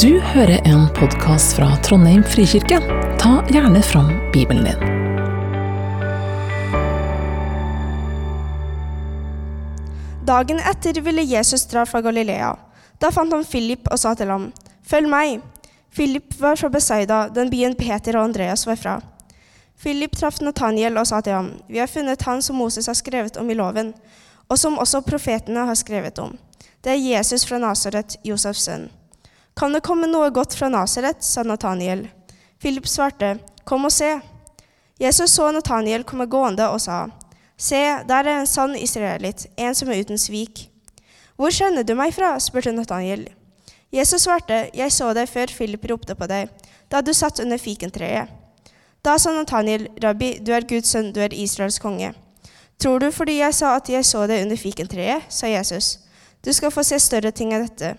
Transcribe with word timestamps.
Du 0.00 0.20
hører 0.20 0.60
en 0.64 0.86
podkast 0.96 1.56
fra 1.56 1.66
Trondheim 1.84 2.22
frikirke. 2.24 2.78
Ta 3.20 3.32
gjerne 3.52 3.82
fram 3.84 4.06
Bibelen 4.32 4.64
din. 4.64 4.78
Dagen 10.24 10.62
etter 10.70 11.00
ville 11.00 11.22
Jesus 11.22 11.66
dra 11.68 11.84
fra 11.86 12.00
Galilea. 12.00 12.54
Da 12.98 13.10
fant 13.12 13.34
han 13.36 13.44
Philip 13.44 13.90
og 13.92 13.98
sa 13.98 14.14
til 14.14 14.32
ham, 14.32 14.52
'Følg 14.86 15.08
meg.' 15.08 15.42
Philip 15.92 16.40
var 16.40 16.56
fra 16.56 16.68
Besaida, 16.68 17.28
den 17.28 17.50
byen 17.50 17.74
Peter 17.74 18.16
og 18.16 18.24
Andreas 18.24 18.66
var 18.66 18.76
fra. 18.76 19.00
Philip 19.82 20.16
traff 20.16 20.40
Nathaniel 20.40 20.98
og 20.98 21.06
sa 21.06 21.20
til 21.20 21.32
ham, 21.32 21.52
'Vi 21.68 21.78
har 21.78 21.86
funnet 21.86 22.22
han 22.22 22.42
som 22.42 22.56
Moses 22.56 22.86
har 22.86 22.94
skrevet 22.94 23.36
om 23.36 23.50
i 23.50 23.54
loven, 23.54 23.94
og 24.48 24.58
som 24.58 24.78
også 24.78 25.00
profetene 25.00 25.66
har 25.66 25.74
skrevet 25.74 26.18
om.' 26.18 26.38
Det 26.84 26.92
er 26.92 27.18
Jesus 27.18 27.46
fra 27.46 27.58
Nasaret, 27.58 28.16
Josefs 28.24 28.62
sønn. 28.62 28.90
Kan 29.56 29.72
det 29.72 29.84
komme 29.84 30.08
noe 30.08 30.30
godt 30.30 30.54
fra 30.56 30.68
Nasaret? 30.72 31.24
sa 31.24 31.42
Nathaniel. 31.42 32.08
Philip 32.62 32.86
svarte, 32.86 33.36
Kom 33.64 33.84
og 33.84 33.92
se. 33.92 34.20
Jesus 34.98 35.30
så 35.30 35.50
Nathaniel 35.52 36.04
komme 36.04 36.26
gående 36.26 36.68
og 36.70 36.80
sa, 36.80 37.08
Se, 37.56 37.78
der 38.08 38.26
er 38.26 38.40
en 38.40 38.46
sann 38.46 38.74
israelitt, 38.76 39.46
en 39.56 39.74
som 39.74 39.90
er 39.90 40.00
uten 40.02 40.18
svik. 40.18 40.68
Hvor 41.36 41.52
kjenner 41.54 41.84
du 41.86 41.94
meg 41.94 42.14
fra? 42.14 42.34
spurte 42.40 42.72
Nathaniel. 42.72 43.28
Jesus 43.92 44.24
svarte, 44.24 44.70
Jeg 44.74 44.92
så 44.92 45.12
deg 45.14 45.28
før 45.28 45.52
Philip 45.52 45.84
ropte 45.90 46.14
på 46.14 46.26
deg, 46.26 46.48
da 46.90 47.00
du 47.00 47.12
satt 47.14 47.40
under 47.40 47.58
fikentreet. 47.58 48.30
Da 49.02 49.18
sa 49.18 49.32
Nathaniel, 49.34 49.88
Rabbi, 50.02 50.38
du 50.40 50.52
er 50.54 50.66
Guds 50.68 50.94
sønn, 50.94 51.12
du 51.12 51.20
er 51.20 51.34
Israels 51.34 51.78
konge. 51.82 52.12
Tror 52.78 52.98
du 52.98 53.10
fordi 53.10 53.40
jeg 53.40 53.54
sa 53.54 53.76
at 53.76 53.88
jeg 53.90 54.06
så 54.06 54.24
deg 54.26 54.44
under 54.46 54.56
fikentreet? 54.56 55.28
sa 55.28 55.50
Jesus. 55.50 55.98
Du 56.44 56.52
skal 56.52 56.70
få 56.70 56.82
se 56.86 56.98
større 56.98 57.30
ting 57.30 57.52
enn 57.54 57.66
dette. 57.66 57.96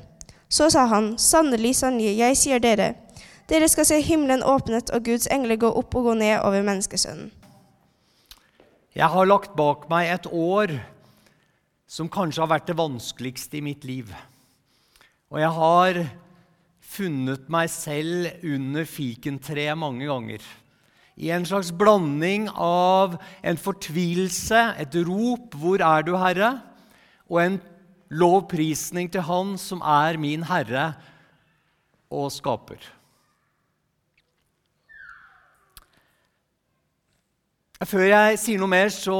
Så 0.49 0.69
sa 0.69 0.85
han, 0.91 1.13
sannelig, 1.17 1.75
sannelig, 1.75 2.17
jeg 2.19 2.37
sier 2.37 2.63
dere, 2.63 2.93
dere 3.49 3.67
skal 3.69 3.87
se 3.87 3.99
himmelen 4.01 4.43
åpnet 4.43 4.91
og 4.95 5.05
Guds 5.05 5.27
engler 5.31 5.59
gå 5.59 5.69
opp 5.69 5.95
og 5.99 6.09
gå 6.09 6.13
ned 6.19 6.39
over 6.41 6.63
menneskesønnen. 6.63 7.31
Jeg 8.93 9.09
har 9.09 9.25
lagt 9.25 9.55
bak 9.57 9.87
meg 9.89 10.11
et 10.13 10.27
år 10.29 10.75
som 11.89 12.09
kanskje 12.09 12.43
har 12.43 12.51
vært 12.51 12.67
det 12.69 12.77
vanskeligste 12.77 13.57
i 13.57 13.63
mitt 13.65 13.85
liv. 13.89 14.11
Og 15.33 15.39
jeg 15.41 15.49
har 15.55 15.99
funnet 16.93 17.47
meg 17.51 17.71
selv 17.73 18.45
under 18.45 18.85
fikentreet 18.85 19.79
mange 19.79 20.05
ganger. 20.05 20.43
I 21.17 21.29
en 21.33 21.45
slags 21.45 21.71
blanding 21.73 22.47
av 22.53 23.17
en 23.41 23.57
fortvilelse, 23.57 24.61
et 24.77 24.95
rop 25.05 25.53
'Hvor 25.53 25.81
er 25.81 26.01
du, 26.01 26.15
Herre?' 26.17 26.61
og 27.29 27.41
en 27.41 27.61
lovprisning 28.13 29.09
til 29.11 29.25
Han 29.27 29.55
som 29.61 29.81
er 29.81 30.19
min 30.21 30.45
Herre 30.47 30.93
og 32.13 32.29
skaper. 32.33 32.81
Før 37.83 38.05
jeg 38.07 38.39
sier 38.39 38.61
noe 38.61 38.71
mer, 38.71 38.87
så 38.93 39.17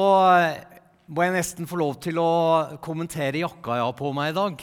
må 1.11 1.25
jeg 1.25 1.35
nesten 1.35 1.67
få 1.67 1.80
lov 1.81 1.97
til 2.03 2.19
å 2.22 2.77
kommentere 2.83 3.41
jakka 3.41 3.80
jeg 3.80 3.88
har 3.89 3.97
på 3.97 4.11
meg 4.16 4.31
i 4.31 4.38
dag. 4.38 4.61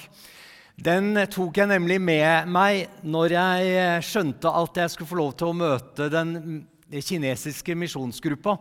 Den 0.81 1.13
tok 1.29 1.59
jeg 1.61 1.69
nemlig 1.69 1.99
med 2.01 2.49
meg 2.49 3.03
når 3.05 3.35
jeg 3.35 4.07
skjønte 4.09 4.53
at 4.63 4.81
jeg 4.81 4.93
skulle 4.95 5.11
få 5.11 5.19
lov 5.21 5.35
til 5.37 5.51
å 5.51 5.59
møte 5.59 6.09
den 6.13 6.63
kinesiske 6.89 7.77
misjonsgruppa. 7.77 8.57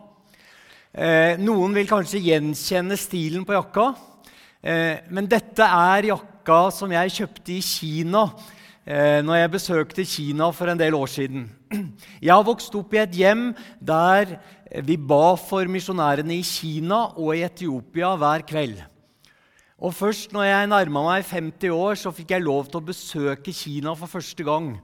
Eh, 0.90 1.38
noen 1.40 1.72
vil 1.78 1.88
kanskje 1.88 2.20
gjenkjenne 2.26 2.98
stilen 3.00 3.46
på 3.48 3.56
jakka. 3.56 3.86
Eh, 4.60 5.00
men 5.08 5.28
dette 5.28 5.64
er 5.64 6.10
jakka 6.10 6.66
som 6.74 6.92
jeg 6.92 7.14
kjøpte 7.14 7.54
i 7.54 7.62
Kina 7.64 8.26
eh, 8.84 9.20
når 9.24 9.38
jeg 9.38 9.52
besøkte 9.54 10.04
Kina 10.04 10.50
for 10.52 10.68
en 10.68 10.80
del 10.80 10.96
år 10.98 11.08
siden. 11.08 11.46
Jeg 12.20 12.34
har 12.34 12.44
vokst 12.44 12.74
opp 12.74 12.92
i 12.92 13.00
et 13.00 13.14
hjem 13.14 13.52
der 13.78 14.34
vi 14.84 14.96
ba 14.98 15.36
for 15.38 15.70
misjonærene 15.70 16.34
i 16.36 16.44
Kina 16.44 16.98
og 17.14 17.32
i 17.36 17.44
Etiopia 17.46 18.12
hver 18.18 18.44
kveld. 18.46 18.82
Og 19.80 19.94
Først 19.96 20.34
når 20.36 20.44
jeg 20.44 20.68
nærma 20.68 21.02
meg 21.06 21.24
50 21.24 21.72
år, 21.72 21.96
så 21.96 22.12
fikk 22.12 22.34
jeg 22.34 22.44
lov 22.44 22.66
til 22.68 22.82
å 22.82 22.88
besøke 22.90 23.54
Kina 23.56 23.94
for 23.96 24.12
første 24.12 24.44
gang. 24.44 24.74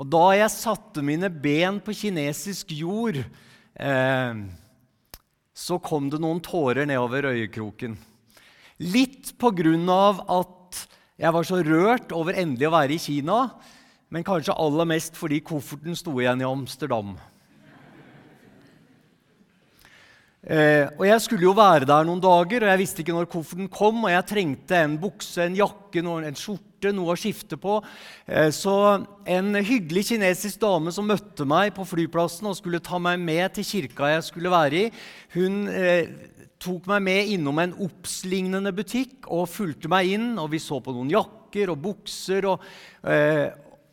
Og 0.00 0.08
Da 0.08 0.22
jeg 0.32 0.54
satte 0.54 1.04
mine 1.04 1.28
ben 1.28 1.76
på 1.84 1.92
kinesisk 1.92 2.72
jord, 2.72 3.20
eh, 3.76 4.34
så 5.52 5.78
kom 5.78 6.08
det 6.08 6.22
noen 6.22 6.40
tårer 6.40 6.88
nedover 6.88 7.34
øyekroken. 7.34 7.98
Litt 8.80 9.34
på 9.36 9.50
grunn 9.52 9.84
av 9.92 10.22
at 10.32 10.78
jeg 11.20 11.34
var 11.36 11.44
så 11.44 11.58
rørt 11.60 12.14
over 12.16 12.38
endelig 12.40 12.64
å 12.64 12.72
være 12.72 12.96
i 12.96 13.02
Kina, 13.02 13.42
men 14.08 14.24
kanskje 14.24 14.56
aller 14.56 14.88
mest 14.88 15.18
fordi 15.20 15.42
kofferten 15.44 15.98
sto 15.98 16.14
igjen 16.16 16.40
i 16.40 16.48
Amsterdam. 16.48 17.12
Eh, 20.40 20.88
og 20.96 21.04
Jeg 21.04 21.20
skulle 21.20 21.44
jo 21.44 21.52
være 21.52 21.84
der 21.84 22.08
noen 22.08 22.22
dager, 22.24 22.64
og 22.64 22.72
jeg 22.72 22.80
visste 22.80 23.04
ikke 23.04 23.18
når 23.18 23.28
kofferten 23.28 23.68
kom. 23.68 24.00
Og 24.06 24.14
jeg 24.14 24.28
trengte 24.30 24.80
en 24.80 24.96
bukse, 25.02 25.44
en 25.44 25.58
jakke, 25.58 26.00
en 26.00 26.40
skjorte, 26.40 26.94
noe 26.96 27.12
å 27.12 27.20
skifte 27.20 27.60
på. 27.60 27.76
Eh, 28.24 28.48
så 28.48 29.04
en 29.28 29.60
hyggelig 29.60 30.06
kinesisk 30.14 30.64
dame 30.64 30.96
som 30.96 31.04
møtte 31.04 31.44
meg 31.44 31.74
på 31.76 31.84
flyplassen 31.84 32.48
og 32.48 32.56
skulle 32.56 32.80
ta 32.80 32.96
meg 32.96 33.20
med 33.20 33.58
til 33.58 33.68
kirka 33.68 34.14
jeg 34.14 34.24
skulle 34.30 34.56
være 34.56 34.86
i, 34.86 34.92
hun 35.36 35.66
eh, 35.68 36.08
tok 36.60 36.86
meg 36.90 37.02
med 37.06 37.32
innom 37.34 37.58
en 37.62 37.74
Obs-lignende 37.86 38.72
butikk 38.76 39.28
og 39.32 39.48
fulgte 39.48 39.90
meg 39.90 40.12
inn. 40.16 40.30
og 40.38 40.52
Vi 40.52 40.60
så 40.62 40.80
på 40.84 40.94
noen 40.96 41.10
jakker 41.12 41.72
og 41.74 41.82
bukser. 41.88 42.48
og... 42.52 42.70
Eh, 43.04 43.48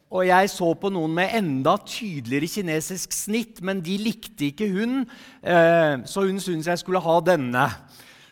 og 0.07 0.23
jeg 0.23 0.47
så 0.47 0.69
på 0.79 0.87
noen 0.87 1.11
med 1.17 1.33
enda 1.35 1.73
tydeligere 1.83 2.47
kinesisk 2.47 3.11
snitt, 3.11 3.57
men 3.59 3.81
de 3.83 3.97
likte 3.99 4.45
ikke 4.47 4.69
hun, 4.71 5.01
eh, 5.43 5.99
så 6.07 6.23
hun 6.23 6.39
syntes 6.39 6.69
jeg 6.71 6.79
skulle 6.79 7.01
ha 7.03 7.17
denne. 7.19 7.65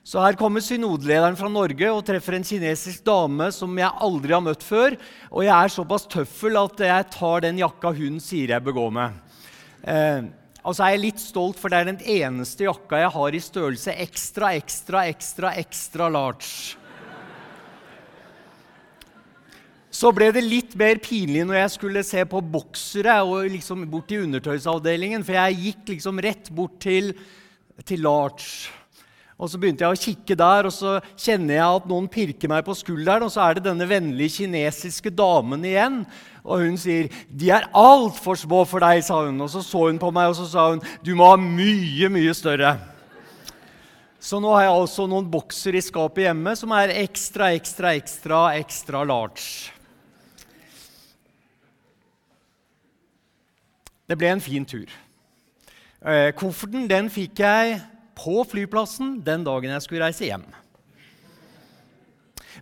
Så 0.05 0.21
her 0.21 0.37
kommer 0.39 0.61
synodelederen 0.61 1.35
fra 1.35 1.49
Norge 1.49 1.89
og 1.91 2.03
treffer 2.05 2.37
en 2.37 2.45
kinesisk 2.45 3.03
dame 3.03 3.49
som 3.51 3.75
jeg 3.75 3.89
aldri 4.05 4.35
har 4.37 4.43
møtt 4.45 4.63
før. 4.63 4.95
Og 5.33 5.43
jeg 5.43 5.55
er 5.55 5.73
såpass 5.73 6.05
tøffel 6.07 6.59
at 6.61 6.83
jeg 6.85 7.07
tar 7.11 7.43
den 7.43 7.59
jakka 7.59 7.91
hun 7.97 8.21
sier 8.23 8.53
jeg 8.53 8.63
bør 8.63 8.77
gå 8.77 8.87
med. 8.99 9.17
Eh, 9.81 10.27
og 10.65 10.73
så 10.73 10.87
er 10.87 10.95
jeg 10.95 11.03
litt 11.03 11.21
stolt, 11.21 11.59
for 11.61 11.69
det 11.69 11.77
er 11.77 11.91
den 11.91 12.01
eneste 12.25 12.65
jakka 12.65 13.03
jeg 13.03 13.13
har 13.13 13.37
i 13.37 13.43
størrelse 13.43 13.93
ekstra, 14.01 14.55
ekstra, 14.57 15.03
ekstra, 15.11 15.51
ekstra 15.61 16.09
large. 16.09 16.79
Så 19.95 20.09
ble 20.11 20.31
det 20.35 20.41
litt 20.43 20.73
mer 20.75 20.97
pinlig 20.99 21.45
når 21.47 21.59
jeg 21.61 21.73
skulle 21.77 22.01
se 22.03 22.25
på 22.27 22.41
boksere 22.51 23.13
og 23.23 23.45
liksom 23.53 23.85
bort 23.87 24.09
til 24.09 24.25
undertøysavdelingen, 24.25 25.23
for 25.23 25.37
jeg 25.37 25.61
gikk 25.61 25.93
liksom 25.93 26.19
rett 26.25 26.49
bort 26.51 26.81
til, 26.83 27.13
til 27.85 28.03
large. 28.03 28.73
Og 29.35 29.49
Så 29.51 29.59
begynte 29.59 29.83
jeg 29.83 29.91
å 29.91 29.99
kikke 29.99 30.35
der, 30.39 30.67
og 30.69 30.71
så 30.71 30.93
kjenner 31.19 31.57
jeg 31.57 31.79
at 31.79 31.87
noen 31.89 32.05
pirker 32.07 32.47
meg 32.47 32.63
på 32.63 32.75
skulderen. 32.79 33.25
Og 33.27 33.33
så 33.33 33.43
er 33.43 33.57
det 33.57 33.65
denne 33.65 33.87
vennlige 33.89 34.37
kinesiske 34.39 35.11
damen 35.11 35.65
igjen. 35.67 36.05
Og 36.45 36.63
hun 36.63 36.77
sier 36.79 37.09
'De 37.27 37.49
er 37.51 37.67
altfor 37.73 38.39
små 38.39 38.63
for 38.65 38.79
deg', 38.79 39.03
sa 39.03 39.25
hun. 39.25 39.41
Og 39.41 39.49
så 39.49 39.61
så 39.61 39.91
hun 39.91 39.99
på 39.99 40.11
meg 40.11 40.29
og 40.29 40.35
så 40.35 40.47
sa 40.47 40.69
hun 40.69 40.81
'Du 41.03 41.15
må 41.15 41.29
ha 41.29 41.35
mye, 41.35 42.07
mye 42.09 42.31
større'. 42.31 42.79
Så 44.19 44.39
nå 44.39 44.53
har 44.55 44.63
jeg 44.63 44.71
altså 44.71 45.05
noen 45.05 45.29
bokser 45.29 45.75
i 45.75 45.81
skapet 45.81 46.23
hjemme 46.23 46.55
som 46.55 46.71
er 46.71 46.87
ekstra, 46.87 47.51
ekstra, 47.53 47.93
ekstra, 47.93 48.55
ekstra 48.57 49.03
large. 49.03 49.69
Det 54.07 54.17
ble 54.17 54.27
en 54.27 54.41
fin 54.41 54.65
tur. 54.65 54.87
Eh, 56.05 56.31
kofferten 56.31 56.87
den 56.89 57.09
fikk 57.09 57.39
jeg 57.39 57.81
på 58.17 58.43
flyplassen 58.47 59.19
den 59.25 59.43
dagen 59.45 59.73
jeg 59.75 59.83
skulle 59.83 60.05
reise 60.05 60.29
hjem. 60.29 60.45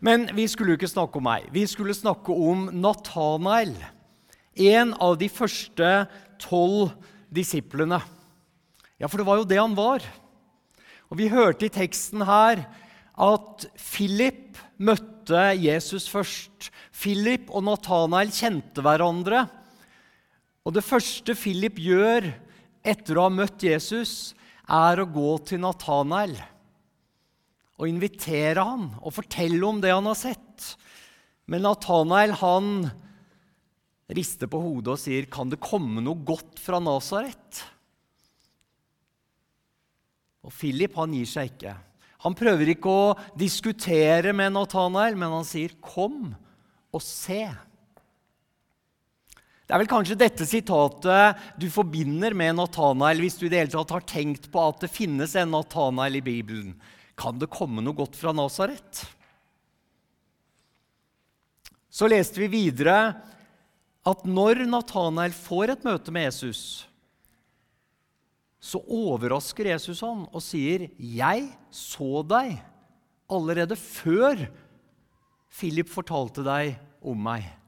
Men 0.03 0.27
vi 0.35 0.47
skulle 0.51 0.73
jo 0.73 0.79
ikke 0.81 0.91
snakke 0.91 1.19
om 1.19 1.27
meg. 1.29 1.45
Vi 1.53 1.63
skulle 1.69 1.95
snakke 1.95 2.33
om 2.33 2.67
Nathanael. 2.75 3.75
En 4.53 4.93
av 5.01 5.15
de 5.21 5.29
første 5.31 5.91
tolv 6.41 6.91
disiplene. 7.33 8.01
Ja, 8.99 9.07
for 9.07 9.21
det 9.21 9.27
var 9.27 9.39
jo 9.39 9.47
det 9.47 9.61
han 9.61 9.77
var. 9.77 10.03
Og 11.09 11.19
Vi 11.19 11.29
hørte 11.29 11.67
i 11.67 11.73
teksten 11.73 12.23
her 12.25 12.65
at 13.13 13.65
Philip 13.77 14.57
møtte 14.81 15.53
Jesus 15.61 16.07
først. 16.09 16.71
Philip 16.91 17.51
og 17.53 17.65
Nathanael 17.67 18.33
kjente 18.33 18.81
hverandre. 18.81 19.45
Og 20.65 20.73
det 20.73 20.85
første 20.85 21.35
Philip 21.37 21.77
gjør 21.77 22.31
etter 22.83 23.19
å 23.19 23.27
ha 23.27 23.31
møtt 23.31 23.63
Jesus, 23.63 24.33
er 24.69 25.01
å 25.01 25.09
gå 25.09 25.31
til 25.47 25.61
Natanael 25.63 26.35
og 27.79 27.89
invitere 27.89 28.63
han 28.63 28.89
og 29.01 29.15
fortelle 29.15 29.63
om 29.67 29.81
det 29.83 29.91
han 29.91 30.07
har 30.07 30.17
sett. 30.17 30.73
Men 31.49 31.65
Natanael 31.65 32.35
han 32.39 32.69
rister 34.13 34.47
på 34.51 34.61
hodet 34.61 34.93
og 34.93 35.01
sier, 35.01 35.25
'Kan 35.25 35.49
det 35.49 35.59
komme 35.59 36.01
noe 36.01 36.15
godt 36.23 36.59
fra 36.59 36.79
Nasaret?' 36.79 37.63
Og 40.43 40.51
Philip 40.51 40.93
han 40.95 41.13
gir 41.13 41.25
seg 41.25 41.51
ikke. 41.51 41.75
Han 42.23 42.35
prøver 42.35 42.69
ikke 42.71 42.91
å 42.91 43.17
diskutere 43.35 44.33
med 44.35 44.53
Natanael, 44.53 45.15
men 45.15 45.31
han 45.31 45.45
sier, 45.45 45.71
'Kom 45.81 46.35
og 46.93 47.01
se'. 47.01 47.55
Det 49.63 49.71
er 49.71 49.79
vel 49.79 49.89
kanskje 49.91 50.19
dette 50.19 50.45
sitatet 50.47 51.39
du 51.59 51.69
forbinder 51.71 52.35
med 52.35 52.57
Natanael, 52.57 53.21
hvis 53.23 53.37
du 53.39 53.45
i 53.47 53.51
det 53.51 53.61
hele 53.61 53.71
tatt 53.71 53.93
har 53.95 54.03
tenkt 54.07 54.49
på 54.51 54.59
at 54.59 54.83
det 54.83 54.91
finnes 54.91 55.35
en 55.39 55.53
Natanael 55.55 56.19
i 56.19 56.23
Bibelen. 56.25 56.73
Kan 57.15 57.39
det 57.39 57.51
komme 57.53 57.83
noe 57.83 57.95
godt 57.95 58.17
fra 58.19 58.33
Nasaret? 58.35 59.05
Så 61.93 62.09
leste 62.11 62.41
vi 62.41 62.49
videre 62.51 63.13
at 64.03 64.25
når 64.27 64.65
Natanael 64.67 65.35
får 65.35 65.77
et 65.77 65.87
møte 65.87 66.11
med 66.11 66.27
Jesus, 66.27 66.83
så 68.63 68.79
overrasker 68.83 69.71
Jesus 69.71 70.01
ham 70.03 70.25
og 70.31 70.41
sier, 70.43 70.89
'Jeg 70.99 71.51
så 71.71 72.23
deg 72.23 72.59
allerede 73.29 73.75
før 73.75 74.47
Philip 75.51 75.87
fortalte 75.87 76.43
deg 76.43 76.79
om 77.03 77.19
meg.' 77.19 77.62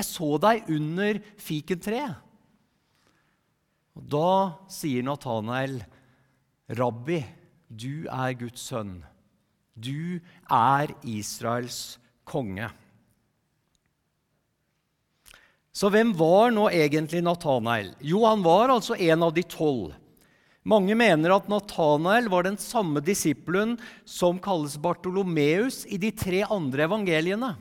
'Jeg 0.00 0.08
så 0.08 0.38
deg 0.40 0.64
under 0.72 1.20
fikentreet.' 1.36 2.16
Og 4.00 4.06
Da 4.08 4.56
sier 4.72 5.04
Natanael, 5.04 5.82
'Rabbi, 6.72 7.20
du 7.68 8.08
er 8.08 8.32
Guds 8.32 8.64
sønn. 8.64 9.02
Du 9.76 10.20
er 10.48 10.94
Israels 11.04 11.98
konge.' 12.24 12.72
Så 15.70 15.90
hvem 15.92 16.16
var 16.16 16.50
nå 16.50 16.66
egentlig 16.72 17.20
Natanael? 17.22 17.92
Jo, 18.00 18.24
han 18.24 18.42
var 18.42 18.72
altså 18.72 18.96
en 18.96 19.22
av 19.22 19.34
de 19.36 19.44
tolv. 19.44 19.92
Mange 20.64 20.96
mener 20.98 21.32
at 21.32 21.48
Natanael 21.48 22.26
var 22.28 22.44
den 22.44 22.58
samme 22.60 23.00
disippelen 23.04 23.78
som 24.04 24.40
kalles 24.42 24.76
Bartolomeus 24.80 25.84
i 25.86 25.96
de 26.00 26.10
tre 26.12 26.42
andre 26.48 26.84
evangeliene. 26.88 27.54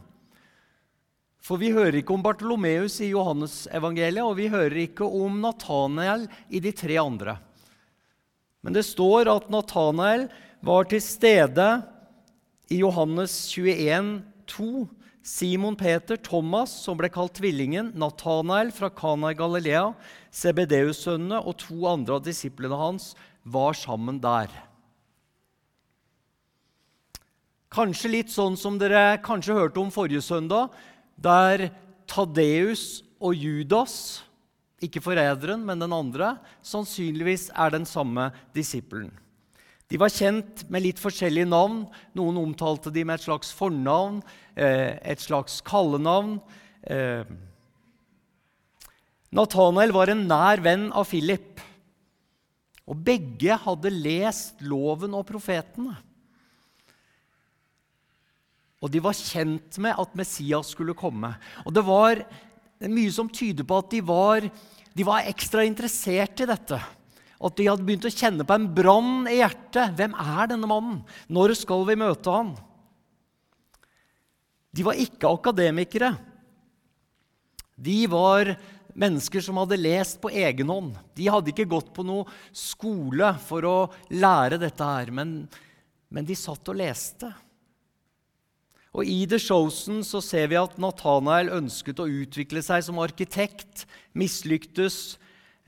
For 1.39 1.61
vi 1.61 1.71
hører 1.71 2.01
ikke 2.01 2.13
om 2.15 2.23
Bartolomeus 2.23 2.99
i 3.01 3.11
Johannes-evangeliet, 3.13 4.25
og 4.25 4.35
vi 4.39 4.49
hører 4.51 4.75
ikke 4.83 5.07
om 5.07 5.39
Natanael 5.43 6.27
i 6.51 6.59
de 6.63 6.73
tre 6.75 6.99
andre. 6.99 7.37
Men 8.61 8.75
det 8.75 8.83
står 8.87 9.31
at 9.31 9.47
Natanael 9.51 10.27
var 10.65 10.89
til 10.91 11.01
stede 11.01 11.69
i 12.69 12.81
Johannes 12.83 13.47
21, 13.55 14.19
21,2 14.49 14.87
Simon 15.29 15.75
Peter, 15.75 16.17
Thomas, 16.17 16.71
som 16.71 16.97
ble 16.97 17.09
kalt 17.11 17.35
Tvillingen, 17.37 17.91
Natanael 17.99 18.71
fra 18.73 18.89
Kana 18.89 19.33
i 19.33 19.37
Galilea, 19.37 19.91
Sebedeus-sønnene 20.33 21.41
og 21.43 21.59
to 21.61 21.83
andre 21.89 22.17
av 22.17 22.23
disiplene 22.25 22.79
hans 22.79 23.11
var 23.43 23.77
sammen 23.77 24.17
der. 24.23 24.49
Kanskje 27.69 28.13
litt 28.15 28.33
sånn 28.33 28.57
som 28.57 28.79
dere 28.81 29.19
kanskje 29.21 29.57
hørte 29.59 29.83
om 29.83 29.91
forrige 29.93 30.23
søndag, 30.25 30.73
der 31.19 31.69
Tadeus 32.09 33.03
og 33.19 33.35
Judas, 33.35 34.23
ikke 34.79 35.03
forræderen, 35.03 35.65
men 35.67 35.81
den 35.81 35.93
andre, 35.93 36.37
sannsynligvis 36.63 37.49
er 37.51 37.73
den 37.75 37.85
samme 37.87 38.29
disippelen. 38.55 39.11
De 39.89 39.97
var 39.97 40.13
kjent 40.13 40.67
med 40.69 40.85
litt 40.85 40.99
forskjellige 41.01 41.49
navn. 41.49 41.81
Noen 42.15 42.37
omtalte 42.37 42.91
de 42.93 43.03
med 43.03 43.17
et 43.17 43.25
slags 43.25 43.49
fornavn, 43.57 44.21
eh, 44.55 44.99
et 45.01 45.19
slags 45.19 45.59
kallenavn. 45.65 46.37
Eh, 46.85 47.25
Nathanael 49.33 49.91
var 49.93 50.09
en 50.13 50.27
nær 50.29 50.61
venn 50.61 50.91
av 50.93 51.09
Philip, 51.09 51.59
og 52.89 53.01
begge 53.05 53.57
hadde 53.65 53.91
lest 53.93 54.61
loven 54.61 55.13
og 55.13 55.25
profetene. 55.27 55.97
Og 58.79 58.91
de 58.91 59.01
var 59.03 59.17
kjent 59.17 59.79
med 59.83 59.97
at 59.99 60.15
Messias 60.15 60.71
skulle 60.71 60.95
komme. 60.97 61.33
Og 61.65 61.75
det 61.75 61.83
var 61.83 62.21
mye 62.87 63.11
som 63.11 63.27
tyder 63.31 63.67
på 63.67 63.81
at 63.81 63.91
de 63.91 63.99
var, 64.05 64.47
de 64.95 65.07
var 65.07 65.27
ekstra 65.27 65.65
interessert 65.67 66.39
i 66.39 66.47
dette. 66.47 66.79
At 67.39 67.55
de 67.55 67.67
hadde 67.67 67.85
begynt 67.87 68.07
å 68.07 68.13
kjenne 68.13 68.47
på 68.47 68.55
en 68.55 68.69
brann 68.75 69.27
i 69.31 69.39
hjertet. 69.39 69.95
Hvem 69.99 70.15
er 70.15 70.51
denne 70.51 70.67
mannen? 70.67 71.03
Når 71.31 71.55
skal 71.59 71.85
vi 71.87 71.99
møte 71.99 72.33
han? 72.33 72.55
De 74.75 74.85
var 74.85 74.99
ikke 74.99 75.31
akademikere. 75.31 76.13
De 77.79 78.03
var 78.11 78.53
mennesker 78.99 79.43
som 79.43 79.59
hadde 79.61 79.79
lest 79.79 80.19
på 80.23 80.31
egen 80.31 80.71
hånd. 80.71 80.95
De 81.15 81.27
hadde 81.31 81.51
ikke 81.51 81.67
gått 81.71 81.91
på 81.95 82.03
noe 82.07 82.27
skole 82.55 83.31
for 83.43 83.67
å 83.67 83.77
lære 84.11 84.59
dette 84.61 84.87
her, 84.87 85.11
men, 85.15 85.41
men 86.11 86.27
de 86.27 86.35
satt 86.37 86.71
og 86.71 86.79
leste. 86.79 87.31
Og 88.95 89.05
I 89.05 89.25
The 89.29 89.37
Chosen 89.41 90.01
så 90.05 90.21
ser 90.23 90.49
vi 90.49 90.57
at 90.57 90.77
Nathanael 90.81 91.51
ønsket 91.59 92.01
å 92.01 92.09
utvikle 92.09 92.63
seg 92.65 92.81
som 92.87 93.01
arkitekt, 93.03 93.85
mislyktes 94.17 95.19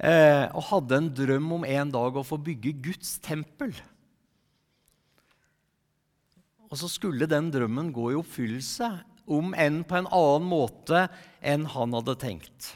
eh, 0.01 0.47
og 0.49 0.65
hadde 0.71 0.97
en 0.97 1.09
drøm 1.21 1.51
om 1.59 1.67
en 1.67 1.93
dag 1.93 2.17
å 2.17 2.25
få 2.25 2.39
bygge 2.41 2.73
Guds 2.89 3.19
tempel. 3.21 3.75
Og 6.71 6.79
så 6.79 6.89
skulle 6.89 7.29
den 7.29 7.51
drømmen 7.53 7.91
gå 7.93 8.11
i 8.11 8.19
oppfyllelse, 8.19 8.89
om 9.31 9.53
enn 9.53 9.83
på 9.87 9.99
en 9.99 10.09
annen 10.09 10.47
måte 10.49 11.05
enn 11.45 11.67
han 11.69 11.93
hadde 11.93 12.17
tenkt. 12.19 12.71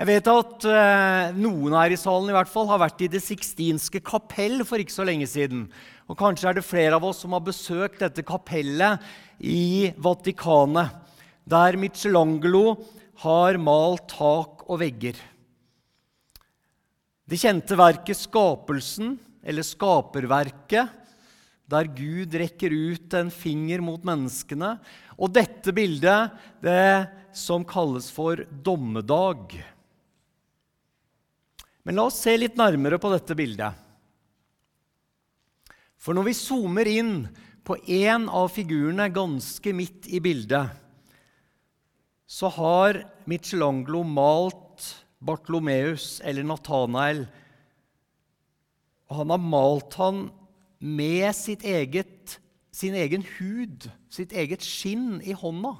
Jeg 0.00 0.08
vet 0.08 0.28
at 0.32 0.64
eh, 0.64 1.32
noen 1.36 1.74
her 1.76 1.92
i 1.92 1.98
salen 2.00 2.30
i 2.30 2.32
hvert 2.32 2.48
fall 2.48 2.70
har 2.70 2.80
vært 2.80 3.02
i 3.04 3.10
Det 3.12 3.20
sixtinske 3.20 4.00
kapell 4.00 4.62
for 4.64 4.80
ikke 4.80 4.94
så 4.94 5.04
lenge 5.04 5.26
siden. 5.28 5.66
Og 6.10 6.18
Kanskje 6.18 6.48
er 6.50 6.56
det 6.58 6.66
flere 6.66 6.98
av 6.98 7.04
oss 7.06 7.20
som 7.22 7.36
har 7.36 7.44
besøkt 7.46 8.00
dette 8.02 8.24
kapellet 8.26 8.98
i 9.38 9.92
Vatikanet, 9.94 10.90
der 11.46 11.78
Michelangelo 11.78 12.80
har 13.22 13.58
malt 13.62 14.08
tak 14.10 14.64
og 14.66 14.80
vegger. 14.82 15.14
Det 17.30 17.38
kjente 17.38 17.78
verket 17.78 18.18
'Skapelsen', 18.18 19.18
eller 19.44 19.62
'Skaperverket', 19.62 20.90
der 21.70 21.84
Gud 21.86 22.34
rekker 22.34 22.74
ut 22.74 23.14
en 23.14 23.30
finger 23.30 23.78
mot 23.78 24.02
menneskene. 24.02 24.80
Og 25.14 25.30
dette 25.30 25.70
bildet, 25.70 26.34
det 26.60 27.06
som 27.32 27.62
kalles 27.62 28.10
for 28.10 28.42
dommedag. 28.50 29.62
Men 31.84 31.94
la 31.94 32.08
oss 32.10 32.18
se 32.18 32.34
litt 32.36 32.58
nærmere 32.58 32.98
på 32.98 33.12
dette 33.14 33.36
bildet. 33.38 33.89
For 36.00 36.16
når 36.16 36.30
vi 36.30 36.36
zoomer 36.36 36.88
inn 36.88 37.14
på 37.66 37.76
én 37.92 38.24
av 38.32 38.48
figurene 38.54 39.10
ganske 39.12 39.74
midt 39.76 40.08
i 40.08 40.20
bildet, 40.24 40.72
så 42.30 42.48
har 42.56 43.02
Michelangelo 43.28 44.00
malt 44.06 44.86
Bartolomeus, 45.20 46.20
eller 46.24 46.46
Nathanael. 46.46 47.26
Og 49.10 49.18
han 49.20 49.34
har 49.34 49.42
malt 49.42 49.96
han 50.00 50.22
med 50.80 51.34
eget, 51.68 52.38
sin 52.72 52.96
egen 52.96 53.26
hud, 53.36 53.90
sitt 54.08 54.32
eget 54.32 54.64
skinn, 54.64 55.20
i 55.20 55.36
hånda. 55.36 55.74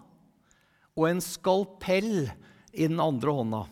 Og 0.98 1.06
en 1.08 1.22
skalpell 1.24 2.28
i 2.74 2.84
den 2.84 3.00
andre 3.00 3.32
hånda. 3.38 3.62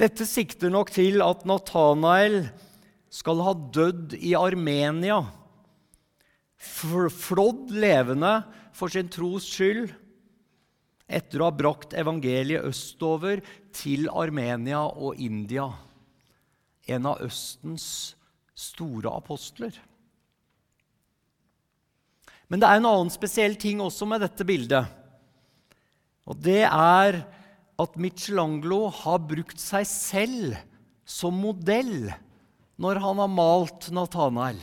Dette 0.00 0.26
sikter 0.26 0.72
nok 0.72 0.90
til 0.90 1.22
at 1.22 1.44
Nathanael 1.46 2.48
skal 3.12 3.42
ha 3.44 3.52
dødd 3.52 4.16
i 4.16 4.32
Armenia, 4.38 5.20
flådd 6.62 7.72
levende 7.74 8.38
for 8.76 8.92
sin 8.92 9.10
tros 9.12 9.48
skyld 9.50 9.90
etter 11.12 11.42
å 11.42 11.50
ha 11.50 11.54
brakt 11.54 11.96
evangeliet 11.98 12.64
østover 12.64 13.42
til 13.74 14.08
Armenia 14.08 14.84
og 14.86 15.20
India. 15.20 15.66
En 16.88 17.10
av 17.10 17.20
Østens 17.26 18.14
store 18.56 19.12
apostler. 19.12 19.74
Men 22.48 22.62
det 22.62 22.68
er 22.68 22.80
en 22.80 22.88
annen 22.88 23.12
spesiell 23.12 23.58
ting 23.60 23.80
også 23.82 24.08
med 24.08 24.22
dette 24.24 24.46
bildet. 24.46 24.88
Og 26.28 26.38
det 26.40 26.62
er 26.68 27.22
at 27.82 27.94
Michelangelo 28.00 28.86
har 29.02 29.22
brukt 29.24 29.60
seg 29.60 29.88
selv 29.88 30.58
som 31.08 31.38
modell 31.42 32.12
når 32.80 33.00
han 33.02 33.20
har 33.22 33.30
malt 33.30 33.90
Nathanael. 33.94 34.60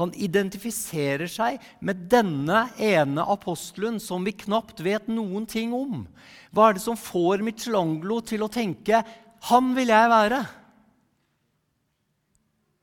Han 0.00 0.14
identifiserer 0.16 1.28
seg 1.28 1.60
med 1.84 2.06
denne 2.12 2.64
ene 2.80 3.24
apostelen 3.28 3.98
som 4.00 4.24
vi 4.24 4.32
knapt 4.44 4.80
vet 4.80 5.10
noen 5.12 5.44
ting 5.44 5.74
om. 5.76 6.06
Hva 6.48 6.70
er 6.70 6.78
det 6.78 6.84
som 6.86 6.96
får 6.96 7.44
Michelangelo 7.44 8.22
til 8.24 8.42
å 8.42 8.52
tenke 8.52 9.04
'Han 9.42 9.74
vil 9.74 9.88
jeg 9.88 10.08
være'? 10.08 10.46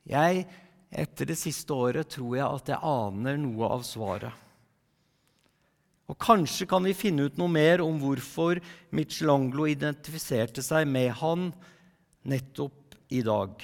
Jeg, 0.06 0.46
etter 0.90 1.24
det 1.24 1.38
siste 1.38 1.72
året, 1.72 2.08
tror 2.08 2.36
jeg 2.36 2.46
at 2.46 2.68
jeg 2.68 2.78
aner 2.82 3.36
noe 3.36 3.68
av 3.68 3.82
svaret. 3.82 4.32
Kanskje 6.20 6.66
kan 6.68 6.84
vi 6.84 6.92
finne 6.96 7.28
ut 7.28 7.38
noe 7.40 7.48
mer 7.48 7.80
om 7.80 7.96
hvorfor 8.02 8.60
Michelangelo 8.92 9.64
identifiserte 9.70 10.62
seg 10.64 10.88
med 10.88 11.14
han 11.22 11.48
nettopp 12.28 12.98
i 13.08 13.22
dag. 13.24 13.54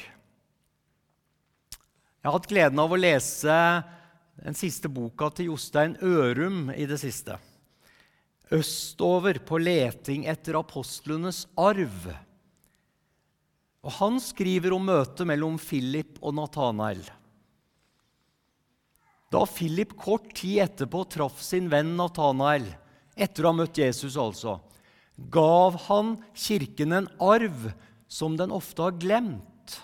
Jeg 2.26 2.30
har 2.30 2.34
hatt 2.38 2.48
gleden 2.50 2.80
av 2.82 2.94
å 2.94 2.98
lese 2.98 3.56
den 4.40 4.56
siste 4.56 4.88
boka 4.90 5.28
til 5.36 5.52
Jostein 5.52 5.98
Ørum 6.02 6.72
i 6.74 6.88
det 6.88 6.98
siste. 6.98 7.36
Østover 8.52 9.38
på 9.44 9.60
leting 9.60 10.24
etter 10.30 10.58
apostlenes 10.58 11.44
arv. 11.60 12.08
Og 13.86 13.94
Han 14.00 14.18
skriver 14.22 14.74
om 14.74 14.88
møtet 14.88 15.26
mellom 15.28 15.60
Philip 15.60 16.18
og 16.22 16.34
Nathanael. 16.38 17.04
Da 19.32 19.42
Philip 19.50 19.96
kort 19.98 20.30
tid 20.38 20.62
etterpå 20.66 21.02
traff 21.10 21.40
sin 21.42 21.70
venn 21.72 21.96
Nathanael, 21.98 22.68
etter 23.16 23.46
å 23.46 23.52
ha 23.52 23.58
møtt 23.62 23.80
Jesus 23.80 24.18
altså, 24.20 24.60
gav 25.16 25.78
han 25.88 26.16
kirken 26.36 26.92
en 26.92 27.08
arv 27.22 27.70
som 28.06 28.36
den 28.38 28.52
ofte 28.54 28.84
har 28.84 28.98
glemt. 29.00 29.78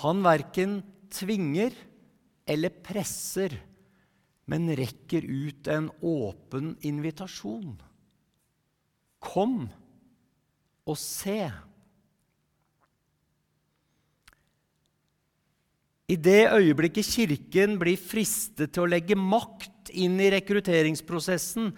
Han 0.00 0.22
verken 0.24 0.80
tvinger 1.12 1.74
eller 2.48 2.72
presser, 2.82 3.52
men 4.50 4.70
rekker 4.78 5.26
ut 5.26 5.68
en 5.70 5.90
åpen 6.00 6.72
invitasjon. 6.86 7.76
Kom 9.20 9.66
og 10.88 10.96
se. 10.98 11.50
I 16.10 16.16
det 16.18 16.48
øyeblikket 16.50 17.06
Kirken 17.06 17.76
blir 17.78 17.98
fristet 18.00 18.72
til 18.74 18.82
å 18.82 18.90
legge 18.90 19.14
makt 19.14 19.92
inn 19.94 20.16
i 20.18 20.30
rekrutteringsprosessen, 20.34 21.70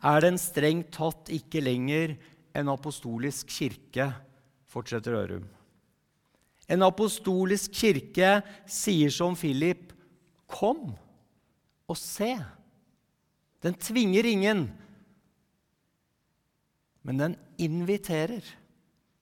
er 0.00 0.22
den 0.22 0.38
strengt 0.38 0.92
tatt 0.94 1.30
ikke 1.34 1.62
lenger 1.64 2.14
en 2.56 2.70
apostolisk 2.70 3.50
kirke, 3.50 4.06
fortsetter 4.70 5.16
Ørum. 5.18 5.48
En 6.70 6.86
apostolisk 6.86 7.74
kirke 7.74 8.38
sier 8.70 9.10
som 9.10 9.34
Philip, 9.34 9.92
'Kom 10.46 10.94
og 11.88 11.96
se'. 11.96 12.46
Den 13.62 13.74
tvinger 13.74 14.24
ingen, 14.24 14.70
men 17.02 17.18
den 17.18 17.36
inviterer 17.58 18.42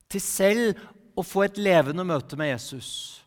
til 0.08 0.20
selv 0.20 0.76
å 1.16 1.24
få 1.24 1.44
et 1.44 1.58
levende 1.58 2.04
møte 2.04 2.36
med 2.36 2.52
Jesus 2.52 3.24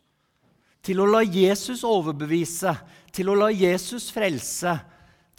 til 0.82 1.02
å 1.02 1.06
la 1.08 1.22
Jesus 1.22 1.84
overbevise, 1.86 2.74
til 3.14 3.30
å 3.30 3.38
la 3.38 3.50
Jesus 3.54 4.10
frelse, 4.14 4.74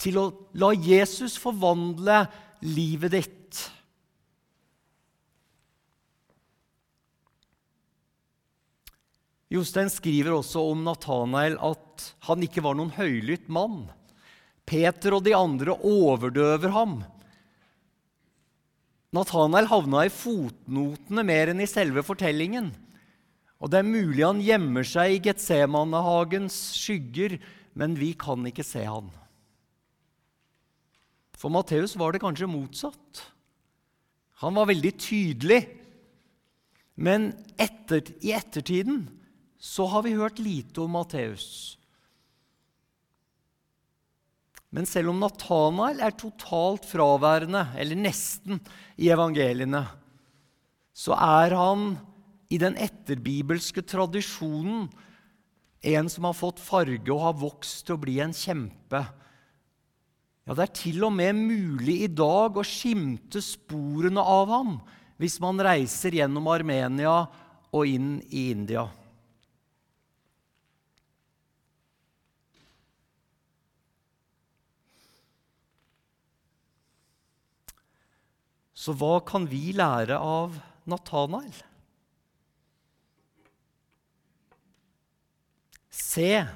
til 0.00 0.18
å 0.20 0.26
la 0.60 0.72
Jesus 0.72 1.36
forvandle 1.40 2.24
livet 2.64 3.14
ditt. 3.14 3.64
Jostein 9.54 9.90
skriver 9.92 10.34
også 10.34 10.64
om 10.72 10.80
Natanael 10.86 11.58
at 11.62 12.08
han 12.26 12.42
ikke 12.42 12.64
var 12.64 12.74
noen 12.78 12.94
høylytt 12.96 13.46
mann. 13.52 13.84
Peter 14.66 15.14
og 15.14 15.26
de 15.26 15.34
andre 15.36 15.76
overdøver 15.76 16.72
ham. 16.74 17.02
Natanael 19.14 19.68
havna 19.70 20.06
i 20.08 20.10
fotnotene 20.10 21.22
mer 21.28 21.52
enn 21.52 21.62
i 21.62 21.70
selve 21.70 22.02
fortellingen. 22.02 22.72
Og 23.64 23.70
det 23.72 23.80
er 23.80 23.88
mulig 23.88 24.20
han 24.20 24.42
gjemmer 24.44 24.84
seg 24.84 25.14
i 25.14 25.20
Getsemanehagens 25.24 26.56
skygger, 26.76 27.38
men 27.72 27.96
vi 27.96 28.10
kan 28.12 28.44
ikke 28.44 28.66
se 28.66 28.82
han. 28.84 29.08
For 31.32 31.48
Matteus 31.52 31.96
var 31.96 32.12
det 32.12 32.20
kanskje 32.20 32.50
motsatt. 32.50 33.24
Han 34.44 34.60
var 34.60 34.68
veldig 34.68 34.92
tydelig. 35.00 35.62
Men 37.00 37.32
etter, 37.56 38.04
i 38.20 38.36
ettertiden 38.36 39.06
så 39.56 39.88
har 39.90 40.04
vi 40.04 40.14
hørt 40.18 40.44
lite 40.44 40.84
om 40.84 40.92
Matteus. 40.94 41.78
Men 44.74 44.84
selv 44.90 45.14
om 45.14 45.20
Natanael 45.22 46.04
er 46.04 46.16
totalt 46.18 46.84
fraværende, 46.84 47.70
eller 47.80 47.96
nesten, 47.96 48.60
i 49.00 49.08
evangeliene, 49.14 49.86
så 50.94 51.16
er 51.16 51.54
han 51.56 51.94
i 52.54 52.60
den 52.60 52.76
etterbibelske 52.78 53.82
tradisjonen 53.82 54.86
en 55.84 56.08
som 56.08 56.24
har 56.28 56.36
fått 56.38 56.62
farge 56.62 57.10
og 57.12 57.22
har 57.26 57.38
vokst 57.40 57.84
til 57.84 57.96
å 57.96 58.02
bli 58.04 58.18
en 58.22 58.34
kjempe. 58.36 59.02
Ja, 60.44 60.54
Det 60.54 60.62
er 60.62 60.76
til 60.76 61.04
og 61.04 61.12
med 61.16 61.36
mulig 61.36 62.02
i 62.04 62.10
dag 62.12 62.56
å 62.56 62.64
skimte 62.64 63.42
sporene 63.44 64.20
av 64.20 64.52
ham 64.52 64.76
hvis 65.20 65.38
man 65.40 65.60
reiser 65.62 66.14
gjennom 66.14 66.48
Armenia 66.50 67.24
og 67.74 67.88
inn 67.88 68.18
i 68.30 68.50
India. 68.52 68.86
Så 78.74 78.92
hva 79.00 79.16
kan 79.24 79.46
vi 79.48 79.72
lære 79.72 80.18
av 80.20 80.58
Natanael? 80.84 81.54
Se, 86.14 86.46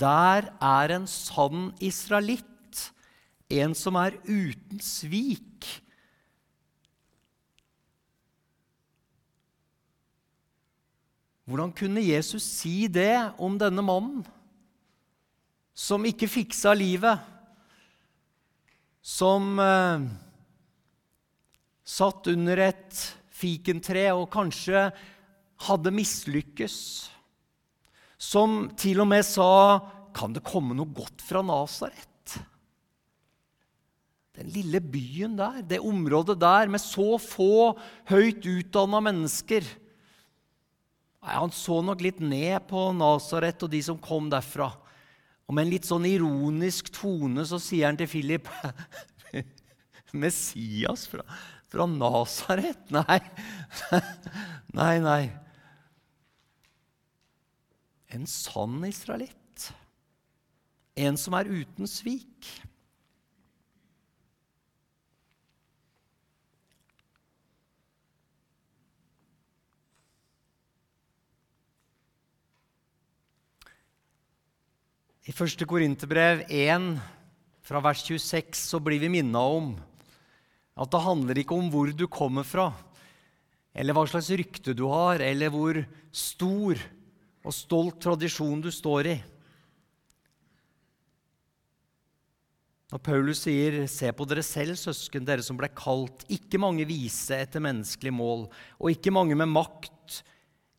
der 0.00 0.48
er 0.58 0.92
en 0.96 1.04
sann 1.06 1.68
israelitt, 1.78 2.80
en 3.52 3.74
som 3.78 3.94
er 4.00 4.16
uten 4.26 4.80
svik. 4.82 5.68
Hvordan 11.44 11.74
kunne 11.76 12.02
Jesus 12.02 12.42
si 12.42 12.88
det 12.88 13.14
om 13.38 13.60
denne 13.60 13.84
mannen, 13.84 14.24
som 15.76 16.06
ikke 16.08 16.30
fiksa 16.30 16.72
livet, 16.74 17.20
som 19.04 19.58
eh, 19.60 20.06
satt 21.84 22.32
under 22.32 22.66
et 22.72 23.02
fikentre 23.28 24.08
og 24.16 24.30
kanskje 24.34 24.88
hadde 25.68 25.94
mislykkes? 25.94 26.78
Som 28.20 28.68
til 28.78 29.02
og 29.02 29.10
med 29.10 29.24
sa 29.26 29.82
Kan 30.14 30.34
det 30.34 30.44
komme 30.46 30.76
noe 30.76 30.90
godt 30.94 31.22
fra 31.26 31.42
Nasaret? 31.42 32.10
Den 34.34 34.50
lille 34.50 34.80
byen 34.82 35.36
der, 35.38 35.60
det 35.62 35.78
området 35.78 36.34
der 36.42 36.70
med 36.70 36.82
så 36.82 37.20
få 37.22 37.76
høyt 38.10 38.42
utdanna 38.42 38.98
mennesker. 39.06 39.66
Nei, 41.22 41.34
Han 41.34 41.54
så 41.54 41.78
nok 41.86 42.02
litt 42.02 42.18
ned 42.18 42.66
på 42.66 42.88
Nasaret 42.98 43.62
og 43.62 43.70
de 43.70 43.82
som 43.86 44.00
kom 44.02 44.26
derfra. 44.32 44.72
Og 45.46 45.54
med 45.54 45.66
en 45.66 45.74
litt 45.76 45.86
sånn 45.86 46.08
ironisk 46.08 46.90
tone 46.96 47.44
så 47.46 47.60
sier 47.62 47.86
han 47.86 48.00
til 48.00 48.10
Philip 48.10 48.50
Messias 50.24 51.06
fra, 51.10 51.22
fra 51.70 51.86
Nasaret? 51.90 52.90
Nei. 52.90 53.20
nei, 54.78 54.98
nei 55.04 55.43
en 58.14 58.26
sann 58.30 58.84
israelitt. 58.86 59.72
En 60.94 61.18
som 61.18 61.34
er 61.34 61.50
uten 61.50 61.90
svik. 61.90 62.48
I 75.24 75.32
1. 75.32 75.64
Korinterbrev 75.64 76.42
1, 76.52 76.98
fra 77.64 77.80
vers 77.80 78.02
26, 78.04 78.58
så 78.60 78.76
blir 78.76 79.00
vi 79.00 79.08
minna 79.08 79.40
om 79.40 79.70
at 80.76 80.90
det 80.92 81.00
handler 81.00 81.38
ikke 81.40 81.56
om 81.56 81.70
hvor 81.72 81.88
du 81.88 82.04
kommer 82.12 82.44
fra, 82.44 82.66
eller 83.72 83.96
hva 83.96 84.04
slags 84.10 84.28
rykte 84.36 84.74
du 84.76 84.84
har, 84.90 85.22
eller 85.24 85.48
hvor 85.54 85.80
stor 86.12 86.76
og 87.44 87.52
stolt 87.52 88.00
tradisjon 88.02 88.62
du 88.64 88.70
står 88.72 89.10
i. 89.12 89.16
Når 92.94 93.00
Paulus 93.02 93.40
sier, 93.42 93.86
'Se 93.86 94.12
på 94.12 94.24
dere 94.24 94.42
selv, 94.42 94.76
søsken, 94.76 95.24
dere 95.24 95.42
som 95.42 95.56
ble 95.56 95.68
kalt', 95.68 96.24
ikke 96.28 96.60
mange 96.60 96.86
vise 96.86 97.34
etter 97.34 97.60
menneskelig 97.60 98.12
mål, 98.12 98.48
og 98.80 98.90
ikke 98.90 99.10
mange 99.10 99.34
med 99.34 99.48
makt 99.48 100.22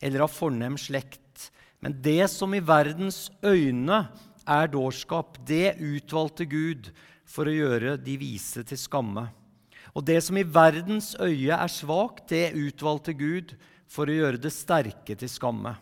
eller 0.01 0.22
av 0.22 0.31
fornem 0.31 0.77
slekt, 0.77 1.51
men 1.81 2.01
det 2.01 2.29
som 2.31 2.53
i 2.53 2.63
verdens 2.63 3.29
øyne 3.43 4.07
er 4.48 4.67
dårskap, 4.67 5.38
det 5.45 5.75
utvalgte 5.77 6.45
Gud 6.45 6.91
for 7.25 7.45
å 7.45 7.53
gjøre 7.53 7.98
de 8.01 8.17
vise 8.17 8.63
til 8.63 8.77
skamme. 8.77 9.27
Og 9.95 10.05
det 10.05 10.22
som 10.24 10.38
i 10.38 10.43
verdens 10.43 11.15
øye 11.19 11.55
er 11.55 11.72
svakt, 11.72 12.29
det 12.29 12.53
utvalgte 12.53 13.13
Gud 13.13 13.55
for 13.88 14.07
å 14.07 14.17
gjøre 14.17 14.41
det 14.41 14.53
sterke 14.53 15.15
til 15.15 15.29
skamme. 15.29 15.75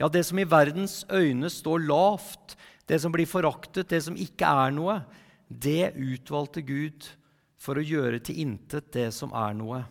Ja, 0.00 0.08
det 0.08 0.24
som 0.26 0.38
i 0.40 0.48
verdens 0.48 1.02
øyne 1.12 1.50
står 1.52 1.84
lavt, 1.84 2.56
det 2.88 3.00
som 3.02 3.12
blir 3.12 3.28
foraktet, 3.28 3.90
det 3.92 4.02
som 4.04 4.16
ikke 4.18 4.48
er 4.48 4.72
noe, 4.74 5.00
det 5.48 5.92
utvalgte 6.00 6.64
Gud 6.64 7.08
for 7.60 7.78
å 7.78 7.84
gjøre 7.84 8.22
til 8.24 8.40
intet 8.42 8.90
det 8.94 9.10
som 9.14 9.34
er 9.36 9.52
noe. 9.56 9.82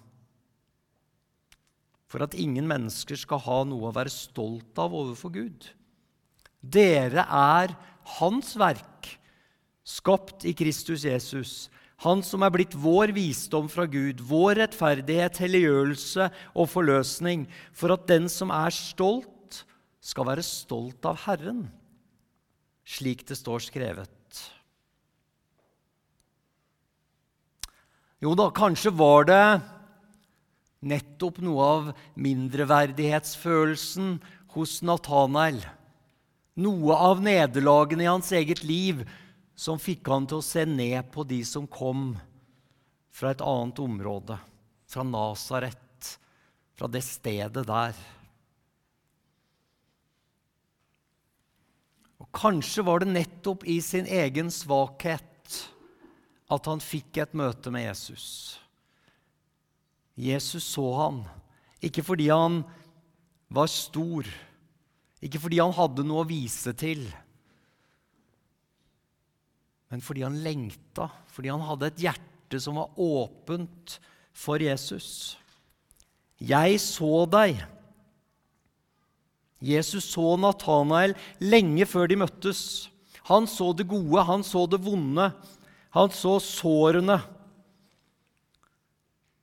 For 2.12 2.26
at 2.26 2.36
ingen 2.36 2.68
mennesker 2.68 3.20
skal 3.20 3.40
ha 3.46 3.62
noe 3.68 3.88
å 3.88 3.96
være 3.96 4.12
stolt 4.12 4.80
av 4.82 4.92
overfor 4.98 5.32
Gud. 5.32 5.70
Dere 6.60 7.24
er 7.26 7.76
Hans 8.18 8.56
verk, 8.60 9.08
skapt 9.88 10.44
i 10.50 10.54
Kristus 10.58 11.06
Jesus. 11.08 11.70
Han 12.04 12.24
som 12.26 12.44
er 12.44 12.52
blitt 12.54 12.74
vår 12.76 13.14
visdom 13.16 13.70
fra 13.72 13.86
Gud, 13.90 14.24
vår 14.26 14.58
rettferdighet, 14.64 15.38
helliggjørelse 15.44 16.28
og 16.58 16.70
forløsning, 16.70 17.46
for 17.72 17.94
at 17.94 18.08
den 18.10 18.28
som 18.30 18.52
er 18.54 18.74
stolt, 18.76 19.30
skal 20.02 20.28
være 20.32 20.46
stolt 20.46 21.06
av 21.06 21.20
Herren, 21.28 21.66
slik 22.84 23.24
det 23.30 23.38
står 23.38 23.64
skrevet. 23.68 24.10
Jo 28.22 28.34
da, 28.38 28.50
kanskje 28.54 28.92
var 28.94 29.26
det 29.30 29.46
nettopp 30.86 31.40
noe 31.46 31.68
av 31.78 31.92
mindreverdighetsfølelsen 32.22 34.18
hos 34.54 34.82
Nathanael, 34.86 35.62
Noe 36.62 36.96
av 37.00 37.22
nederlagene 37.24 38.04
i 38.04 38.10
hans 38.10 38.28
eget 38.36 38.60
liv 38.68 39.06
som 39.56 39.80
fikk 39.80 40.10
han 40.12 40.26
til 40.28 40.42
å 40.42 40.46
se 40.46 40.66
ned 40.68 41.08
på 41.14 41.24
de 41.24 41.40
som 41.48 41.64
kom 41.64 42.10
fra 43.12 43.32
et 43.32 43.44
annet 43.46 43.80
område, 43.80 44.36
fra 44.92 45.06
Nasaret, 45.08 46.10
fra 46.76 46.90
det 46.92 47.04
stedet 47.08 47.64
der. 47.68 47.96
Kanskje 52.36 52.86
var 52.88 53.04
det 53.04 53.12
nettopp 53.12 53.66
i 53.68 53.82
sin 53.84 54.08
egen 54.08 54.52
svakhet 54.54 55.28
at 56.52 56.68
han 56.68 56.84
fikk 56.84 57.22
et 57.24 57.36
møte 57.38 57.72
med 57.72 57.86
Jesus. 57.86 58.26
Jesus 60.20 60.68
så 60.68 60.86
han, 60.98 61.22
ikke 61.84 62.04
fordi 62.06 62.30
han 62.32 62.62
var 63.52 63.72
stor, 63.72 64.28
ikke 65.24 65.40
fordi 65.44 65.60
han 65.62 65.76
hadde 65.76 66.06
noe 66.08 66.24
å 66.24 66.30
vise 66.30 66.74
til, 66.78 67.04
men 69.92 70.04
fordi 70.04 70.24
han 70.24 70.40
lengta, 70.44 71.10
fordi 71.32 71.52
han 71.52 71.64
hadde 71.68 71.92
et 71.92 72.04
hjerte 72.06 72.60
som 72.64 72.80
var 72.80 72.96
åpent 73.00 73.98
for 74.32 74.64
Jesus. 74.64 75.36
Jeg 76.40 76.80
så 76.80 77.26
deg. 77.30 77.60
Jesus 79.62 80.10
så 80.10 80.34
Natanael 80.42 81.14
lenge 81.40 81.86
før 81.86 82.10
de 82.10 82.18
møttes. 82.24 82.90
Han 83.30 83.46
så 83.48 83.72
det 83.78 83.86
gode, 83.92 84.24
han 84.26 84.44
så 84.44 84.66
det 84.70 84.82
vonde. 84.82 85.30
Han 85.94 86.14
så 86.16 86.38
sårene. 86.42 87.20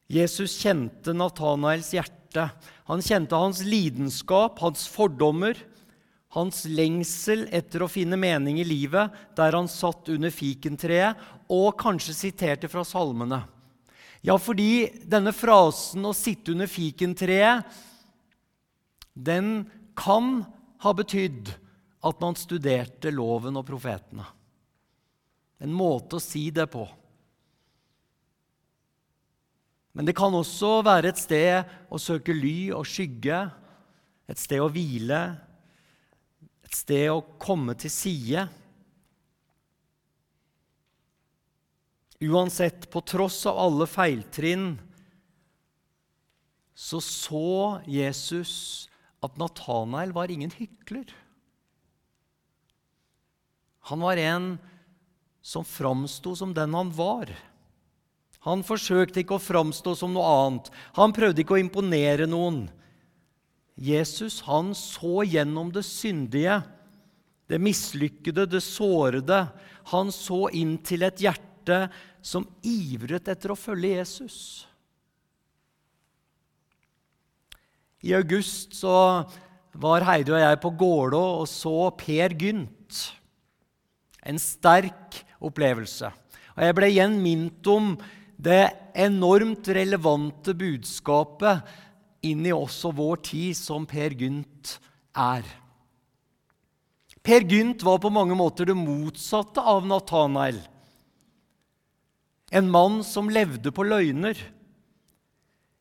Jesus 0.09 0.57
kjente 0.59 1.15
Natanaels 1.15 1.93
hjerte. 1.95 2.49
Han 2.89 3.05
kjente 3.05 3.39
hans 3.39 3.61
lidenskap, 3.65 4.59
hans 4.65 4.87
fordommer, 4.91 5.59
hans 6.37 6.65
lengsel 6.69 7.47
etter 7.55 7.85
å 7.85 7.91
finne 7.93 8.19
mening 8.21 8.59
i 8.61 8.67
livet 8.67 9.15
der 9.37 9.57
han 9.57 9.69
satt 9.71 10.09
under 10.13 10.33
fikentreet, 10.33 11.17
og 11.49 11.77
kanskje 11.81 12.17
siterte 12.17 12.69
fra 12.69 12.85
salmene. 12.85 13.43
Ja, 14.21 14.37
fordi 14.37 14.89
denne 15.09 15.33
frasen 15.33 16.05
'å 16.05 16.13
sitte 16.13 16.53
under 16.53 16.67
fikentreet' 16.67 17.65
den 19.15 19.71
kan 19.99 20.45
ha 20.85 20.95
betydd 20.95 21.51
at 22.07 22.21
man 22.23 22.39
studerte 22.39 23.11
loven 23.11 23.59
og 23.59 23.67
profetene. 23.67 24.27
En 25.59 25.75
måte 25.75 26.19
å 26.19 26.23
si 26.23 26.49
det 26.55 26.69
på. 26.71 26.85
Men 29.99 30.07
det 30.07 30.15
kan 30.15 30.35
også 30.35 30.77
være 30.87 31.11
et 31.11 31.19
sted 31.19 31.73
å 31.91 31.99
søke 31.99 32.31
ly 32.37 32.71
og 32.71 32.87
skygge, 32.87 33.41
et 34.31 34.39
sted 34.39 34.63
å 34.63 34.69
hvile, 34.71 35.23
et 36.63 36.77
sted 36.77 37.09
å 37.11 37.25
komme 37.43 37.75
til 37.81 37.91
side. 37.91 38.45
Uansett, 42.23 42.87
på 42.93 43.03
tross 43.03 43.41
av 43.51 43.59
alle 43.65 43.89
feiltrinn, 43.91 44.77
så 46.79 47.01
så 47.03 47.81
Jesus 47.91 48.87
at 49.25 49.39
Natanael 49.41 50.13
var 50.15 50.31
ingen 50.31 50.53
hykler. 50.55 51.11
Han 53.89 54.05
var 54.05 54.21
en 54.21 54.59
som 55.43 55.65
framsto 55.65 56.35
som 56.37 56.53
den 56.55 56.75
han 56.77 56.91
var. 56.93 57.33
Han 58.47 58.63
forsøkte 58.67 59.23
ikke 59.23 59.39
å 59.39 59.43
framstå 59.43 59.95
som 59.99 60.13
noe 60.15 60.29
annet. 60.45 60.69
Han 60.99 61.15
prøvde 61.17 61.43
ikke 61.43 61.57
å 61.57 61.63
imponere 61.63 62.29
noen. 62.29 62.67
Jesus 63.79 64.41
han 64.47 64.75
så 64.77 65.23
gjennom 65.27 65.71
det 65.75 65.85
syndige, 65.87 66.61
det 67.49 67.61
mislykkede, 67.63 68.47
det 68.51 68.63
sårede. 68.65 69.47
Han 69.95 70.11
så 70.13 70.49
inn 70.53 70.77
til 70.85 71.07
et 71.07 71.23
hjerte 71.23 71.87
som 72.21 72.47
ivret 72.67 73.31
etter 73.31 73.55
å 73.55 73.59
følge 73.59 73.95
Jesus. 73.97 74.39
I 78.05 78.15
august 78.15 78.77
så 78.79 78.95
var 79.79 80.07
Heidi 80.07 80.33
og 80.35 80.43
jeg 80.43 80.61
på 80.63 80.71
Gålå 80.79 81.23
og 81.41 81.49
så 81.51 81.91
Per 81.99 82.35
Gynt. 82.39 83.01
En 84.23 84.39
sterk 84.39 85.23
opplevelse. 85.43 86.11
Og 86.57 86.65
jeg 86.67 86.77
ble 86.79 86.91
igjen 86.93 87.19
minnet 87.23 87.71
om 87.71 87.93
det 88.39 88.69
enormt 88.99 89.67
relevante 89.75 90.55
budskapet 90.59 91.67
inn 92.27 92.47
i 92.47 92.55
også 92.55 92.93
vår 92.95 93.23
tid 93.27 93.59
som 93.59 93.87
Per 93.87 94.15
Gynt 94.19 94.77
er. 95.19 95.47
Per 97.23 97.47
Gynt 97.51 97.83
var 97.87 97.99
på 98.03 98.13
mange 98.15 98.37
måter 98.39 98.71
det 98.71 98.79
motsatte 98.79 99.63
av 99.63 99.87
Nathanael. 99.87 100.61
En 102.55 102.71
mann 102.73 103.03
som 103.05 103.29
levde 103.29 103.75
på 103.75 103.85
løgner. 103.85 104.39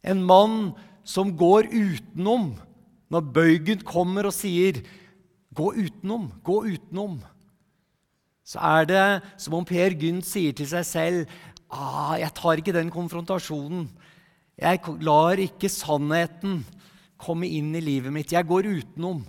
En 0.04 0.26
mann 0.28 0.74
som 1.08 1.32
går 1.40 1.70
utenom 1.72 2.52
når 3.08 3.28
bøygen 3.34 3.84
kommer 3.88 4.28
og 4.28 4.36
sier 4.36 4.84
'gå 5.56 5.68
utenom', 5.74 6.32
'gå 6.44 6.58
utenom' 6.76 7.24
så 8.48 8.60
er 8.64 8.86
det 8.88 9.06
som 9.42 9.58
om 9.58 9.66
Per 9.68 9.92
Gynt 10.00 10.26
sier 10.28 10.56
til 10.56 10.68
seg 10.68 10.86
selv 10.88 11.26
ah, 11.70 12.16
'Jeg 12.16 12.32
tar 12.34 12.56
ikke 12.58 12.76
den 12.76 12.92
konfrontasjonen. 12.92 13.90
Jeg 14.58 14.80
lar 15.04 15.36
ikke 15.36 15.70
sannheten 15.70 16.64
komme 17.20 17.48
inn 17.50 17.76
i 17.76 17.84
livet 17.84 18.14
mitt. 18.14 18.32
Jeg 18.32 18.48
går 18.48 18.70
utenom. 18.70 19.26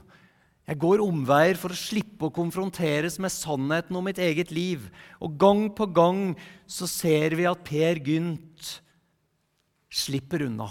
Jeg 0.68 0.78
går 0.78 1.02
omveier 1.02 1.56
for 1.56 1.72
å 1.72 1.80
slippe 1.80 2.28
å 2.28 2.34
konfronteres 2.34 3.18
med 3.18 3.32
sannheten 3.32 3.96
om 3.96 4.04
mitt 4.04 4.20
eget 4.20 4.52
liv. 4.52 4.86
Og 5.20 5.34
gang 5.40 5.66
på 5.74 5.88
gang 5.90 6.36
så 6.68 6.86
ser 6.86 7.34
vi 7.34 7.48
at 7.48 7.64
Per 7.64 7.98
Gynt 8.04 8.74
slipper 9.90 10.44
unna. 10.46 10.68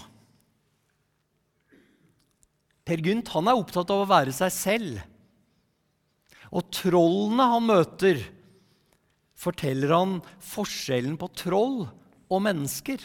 Per 2.88 3.04
Gynt 3.04 3.34
han 3.34 3.50
er 3.52 3.60
opptatt 3.60 3.91
av 3.91 4.06
å 4.06 4.10
være 4.10 4.32
seg 4.36 4.54
selv. 4.56 5.00
Og 6.56 6.69
trollene 6.71 7.50
han 7.52 7.65
møter, 7.67 8.21
forteller 9.38 9.91
han 9.91 10.13
forskjellen 10.39 11.17
på 11.19 11.28
troll 11.36 11.82
og 12.32 12.43
mennesker. 12.45 13.02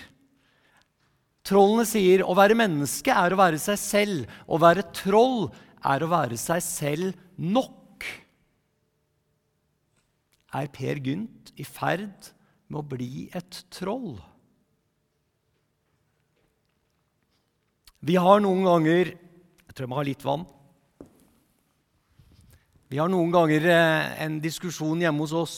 Trollene 1.42 1.84
sier 1.88 2.22
å 2.22 2.36
være 2.38 2.54
menneske 2.54 3.10
er 3.10 3.34
å 3.34 3.40
være 3.40 3.58
seg 3.58 3.80
selv. 3.82 4.30
Å 4.46 4.60
være 4.62 4.86
troll 4.94 5.48
er 5.82 6.04
å 6.04 6.10
være 6.12 6.38
seg 6.38 6.62
selv 6.62 7.18
nok. 7.42 8.06
Er 10.54 10.70
Per 10.70 11.00
Gynt 11.02 11.50
i 11.58 11.66
ferd 11.66 12.30
med 12.70 12.84
å 12.84 12.86
bli 12.86 13.26
et 13.34 13.64
troll? 13.74 14.14
Vi 18.02 18.14
har 18.18 18.42
noen 18.42 18.64
ganger 18.66 19.12
Jeg 19.72 19.78
tror 19.78 19.86
jeg 19.86 19.88
må 19.88 19.96
ha 19.96 20.02
litt 20.04 20.24
vann. 20.28 20.42
Vi 22.92 22.98
har 23.00 23.08
noen 23.08 23.30
ganger 23.32 23.64
eh, 23.72 24.10
en 24.20 24.34
diskusjon 24.44 25.00
hjemme 25.00 25.24
hos 25.24 25.32
oss 25.32 25.54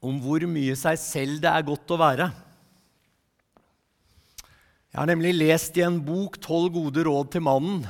om 0.00 0.16
hvor 0.24 0.40
mye 0.48 0.72
seg 0.80 0.96
selv 0.96 1.42
det 1.44 1.52
er 1.52 1.66
godt 1.68 1.92
å 1.92 1.98
være. 2.00 2.30
Jeg 4.88 4.96
har 5.02 5.12
nemlig 5.12 5.34
lest 5.36 5.76
i 5.76 5.84
en 5.84 6.00
bok 6.00 6.40
'Tolv 6.40 6.72
gode 6.78 7.04
råd 7.04 7.28
til 7.34 7.44
mannen'. 7.44 7.84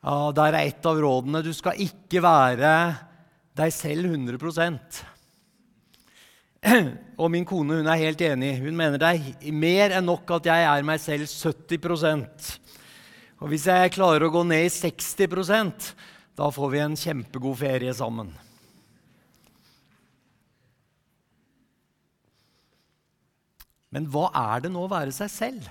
Der 0.00 0.48
er 0.48 0.62
et 0.62 0.88
av 0.88 0.96
rådene 0.96 1.44
du 1.44 1.52
skal 1.52 1.76
ikke 1.76 2.24
være 2.24 2.72
deg 3.52 3.68
selv 3.68 4.16
100 4.16 4.40
Og 7.20 7.28
min 7.32 7.44
kone 7.44 7.82
hun 7.82 7.88
er 7.90 8.00
helt 8.00 8.22
enig. 8.24 8.54
Hun 8.62 8.76
mener 8.76 9.00
det 9.00 9.10
er 9.12 9.52
mer 9.52 9.92
enn 9.98 10.08
nok 10.08 10.30
at 10.38 10.48
jeg 10.48 10.68
er 10.70 10.86
meg 10.88 11.02
selv 11.02 11.28
70% 11.28 12.52
Og 13.42 13.50
hvis 13.52 13.66
jeg 13.68 13.92
klarer 13.92 14.24
å 14.24 14.32
gå 14.32 14.44
ned 14.48 14.64
i 14.64 14.72
60% 14.72 15.90
da 16.40 16.46
får 16.48 16.70
vi 16.72 16.78
en 16.80 16.96
kjempegod 16.96 17.58
ferie 17.60 17.92
sammen. 17.92 18.30
Men 23.90 24.06
hva 24.08 24.30
er 24.54 24.64
det 24.64 24.70
nå 24.72 24.86
å 24.86 24.90
være 24.90 25.12
seg 25.12 25.28
selv? 25.34 25.66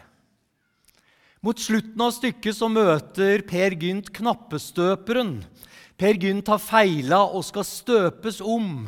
Mot 1.41 1.57
slutten 1.57 2.03
av 2.03 2.11
stykket 2.11 2.57
så 2.57 2.67
møter 2.69 3.41
Per 3.47 3.73
Gynt 3.79 4.11
knappestøperen. 4.13 5.37
Per 5.99 6.19
Gynt 6.19 6.51
har 6.51 6.61
feila 6.61 7.23
og 7.31 7.45
skal 7.47 7.65
støpes 7.65 8.41
om. 8.43 8.83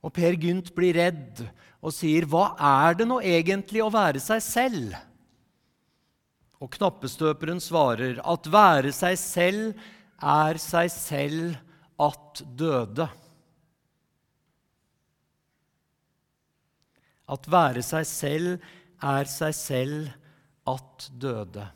Og 0.00 0.12
Per 0.16 0.34
Gynt 0.40 0.72
blir 0.74 0.96
redd 0.96 1.44
og 1.84 1.92
sier, 1.92 2.24
'Hva 2.24 2.56
er 2.56 2.96
det 2.96 3.06
nå 3.08 3.20
egentlig 3.20 3.82
å 3.84 3.92
være 3.92 4.20
seg 4.20 4.40
selv?' 4.40 4.96
Og 6.64 6.70
knappestøperen 6.72 7.60
svarer, 7.60 8.20
'At 8.24 8.48
være 8.48 8.92
seg 8.92 9.18
selv 9.20 9.74
er 10.22 10.56
seg 10.56 10.88
selv 10.88 11.56
at 12.00 12.42
døde'. 12.56 13.10
At 17.28 17.48
være 17.48 17.82
seg 17.82 18.06
selv 18.06 18.60
er 19.02 19.24
seg 19.28 19.52
selv 19.52 20.08
at 20.66 21.10
døde. 21.20 21.68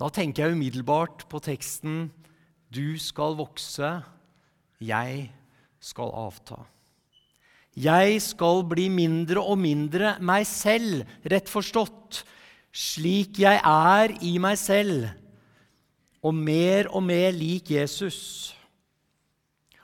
Da 0.00 0.08
tenker 0.08 0.46
jeg 0.48 0.56
umiddelbart 0.56 1.28
på 1.28 1.38
teksten 1.44 2.10
'Du 2.72 2.98
skal 2.98 3.36
vokse, 3.36 4.02
jeg 4.80 5.30
skal 5.82 6.14
avta'. 6.14 6.62
Jeg 7.72 8.20
skal 8.20 8.60
bli 8.68 8.90
mindre 8.92 9.40
og 9.40 9.56
mindre 9.58 10.16
meg 10.20 10.44
selv, 10.44 11.06
rett 11.24 11.48
forstått, 11.48 12.20
slik 12.72 13.40
jeg 13.40 13.60
er 13.64 14.12
i 14.20 14.36
meg 14.40 14.58
selv, 14.60 15.08
og 16.22 16.36
mer 16.36 16.90
og 16.92 17.02
mer 17.02 17.32
lik 17.32 17.72
Jesus. 17.72 18.52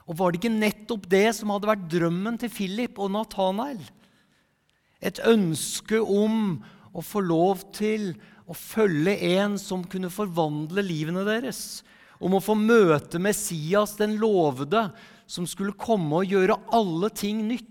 Og 0.05 0.17
var 0.17 0.31
det 0.31 0.39
ikke 0.39 0.53
nettopp 0.53 1.09
det 1.09 1.27
som 1.37 1.51
hadde 1.53 1.69
vært 1.69 1.89
drømmen 1.89 2.37
til 2.41 2.53
Philip 2.53 3.01
og 3.01 3.11
Nathanael? 3.13 3.81
Et 5.01 5.19
ønske 5.25 5.99
om 6.01 6.59
å 6.93 7.03
få 7.05 7.21
lov 7.25 7.65
til 7.73 8.13
å 8.49 8.55
følge 8.57 9.17
en 9.37 9.57
som 9.61 9.83
kunne 9.85 10.09
forvandle 10.13 10.81
livene 10.85 11.25
deres. 11.27 11.81
Om 12.21 12.37
å 12.37 12.43
få 12.43 12.55
møte 12.57 13.21
Messias, 13.21 13.93
den 13.99 14.17
lovede, 14.21 14.89
som 15.29 15.45
skulle 15.47 15.77
komme 15.77 16.23
og 16.23 16.31
gjøre 16.31 16.57
alle 16.73 17.11
ting 17.13 17.43
nytt. 17.45 17.67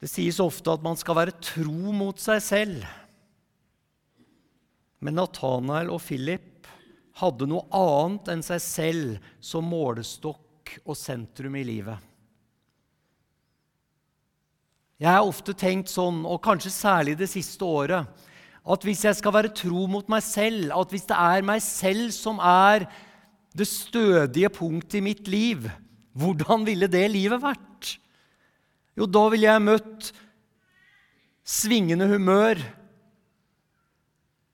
Det 0.00 0.08
sies 0.08 0.38
ofte 0.40 0.72
at 0.72 0.84
man 0.84 0.96
skal 0.96 1.18
være 1.18 1.36
tro 1.44 1.92
mot 1.92 2.20
seg 2.22 2.38
selv. 2.40 2.86
Men 5.04 5.18
Nathanael 5.18 5.90
og 5.92 6.00
Philip 6.04 6.68
hadde 7.20 7.48
noe 7.50 7.66
annet 7.74 8.30
enn 8.32 8.44
seg 8.44 8.62
selv 8.64 9.34
som 9.44 9.66
målestokk 9.68 10.78
og 10.86 10.96
sentrum 10.96 11.58
i 11.58 11.66
livet. 11.66 12.09
Jeg 15.00 15.08
har 15.08 15.24
ofte 15.24 15.54
tenkt 15.56 15.88
sånn, 15.88 16.26
og 16.28 16.42
kanskje 16.44 16.72
særlig 16.74 17.16
det 17.16 17.30
siste 17.32 17.64
året, 17.64 18.04
at 18.60 18.82
hvis 18.84 19.06
jeg 19.06 19.16
skal 19.16 19.32
være 19.32 19.52
tro 19.56 19.86
mot 19.88 20.10
meg 20.12 20.20
selv, 20.26 20.74
at 20.76 20.92
hvis 20.92 21.08
det 21.08 21.16
er 21.16 21.46
meg 21.48 21.62
selv 21.64 22.10
som 22.12 22.42
er 22.44 22.84
det 23.56 23.66
stødige 23.66 24.50
punktet 24.52 24.98
i 25.00 25.04
mitt 25.08 25.30
liv, 25.32 25.64
hvordan 26.12 26.66
ville 26.68 26.90
det 26.90 27.06
livet 27.08 27.40
vært? 27.40 27.94
Jo, 28.98 29.08
da 29.08 29.24
ville 29.32 29.48
jeg 29.48 29.64
møtt 29.64 30.10
svingende 31.48 32.10
humør 32.10 32.60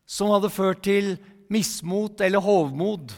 som 0.06 0.30
hadde 0.30 0.54
ført 0.54 0.84
til 0.86 1.16
mismot 1.50 2.22
eller 2.22 2.44
hovmod. 2.44 3.10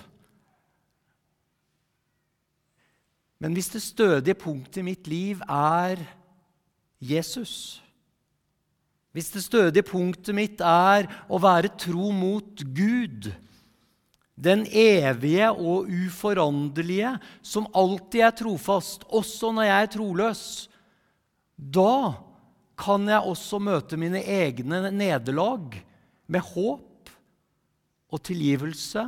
Men 3.38 3.52
hvis 3.54 3.68
det 3.76 3.84
stødige 3.84 4.38
punktet 4.40 4.80
i 4.80 4.88
mitt 4.88 5.10
liv 5.10 5.44
er 5.44 6.00
Jesus 6.98 7.82
Hvis 9.14 9.30
det 9.34 9.42
stødige 9.46 9.86
punktet 9.86 10.34
mitt 10.36 10.62
er 10.62 11.08
å 11.30 11.40
være 11.42 11.72
tro 11.80 12.10
mot 12.14 12.62
Gud, 12.76 13.30
den 14.38 14.62
evige 14.70 15.48
og 15.50 15.88
uforanderlige, 15.90 17.16
som 17.42 17.66
alltid 17.74 18.22
er 18.28 18.36
trofast, 18.38 19.08
også 19.10 19.50
når 19.56 19.66
jeg 19.66 19.86
er 19.86 19.90
troløs, 19.96 20.44
da 21.58 22.14
kan 22.78 23.08
jeg 23.10 23.32
også 23.32 23.58
møte 23.58 23.98
mine 23.98 24.22
egne 24.22 24.92
nederlag 24.94 25.80
med 26.30 26.46
håp 26.52 27.10
og 28.14 28.22
tilgivelse 28.28 29.02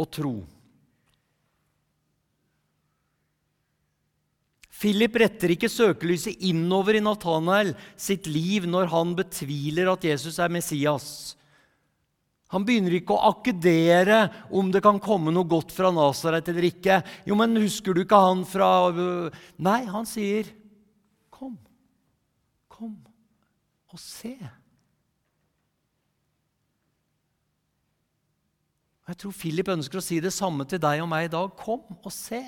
og 0.00 0.10
tro. 0.14 0.38
Philip 4.84 5.14
retter 5.16 5.54
ikke 5.54 5.70
søkelyset 5.72 6.42
innover 6.44 6.98
i 6.98 7.00
Nathanael 7.00 7.70
sitt 7.96 8.26
liv 8.28 8.66
når 8.68 8.90
han 8.92 9.14
betviler 9.16 9.88
at 9.94 10.04
Jesus 10.04 10.36
er 10.36 10.52
Messias. 10.52 11.06
Han 12.52 12.66
begynner 12.68 12.98
ikke 12.98 13.16
å 13.16 13.30
akkedere 13.32 14.18
om 14.52 14.68
det 14.74 14.82
kan 14.84 15.00
komme 15.02 15.32
noe 15.32 15.48
godt 15.48 15.72
fra 15.72 15.88
Nasaret 15.94 16.50
eller 16.52 16.68
ikke. 16.68 16.98
Jo, 17.24 17.38
men 17.40 17.56
husker 17.56 17.96
du 17.96 18.02
ikke 18.04 18.20
han 18.20 18.44
fra 18.44 18.68
Nei, 19.56 19.80
han 19.88 20.04
sier, 20.04 20.52
'Kom, 21.32 21.56
kom 22.68 22.94
og 23.88 23.98
se'. 23.98 24.36
Jeg 29.08 29.16
tror 29.16 29.32
Philip 29.32 29.68
ønsker 29.68 29.98
å 29.98 30.04
si 30.04 30.20
det 30.20 30.32
samme 30.32 30.64
til 30.68 30.78
deg 30.78 31.02
og 31.02 31.08
meg 31.08 31.26
i 31.26 31.32
dag. 31.32 31.50
Kom 31.56 31.82
og 32.04 32.12
se. 32.12 32.44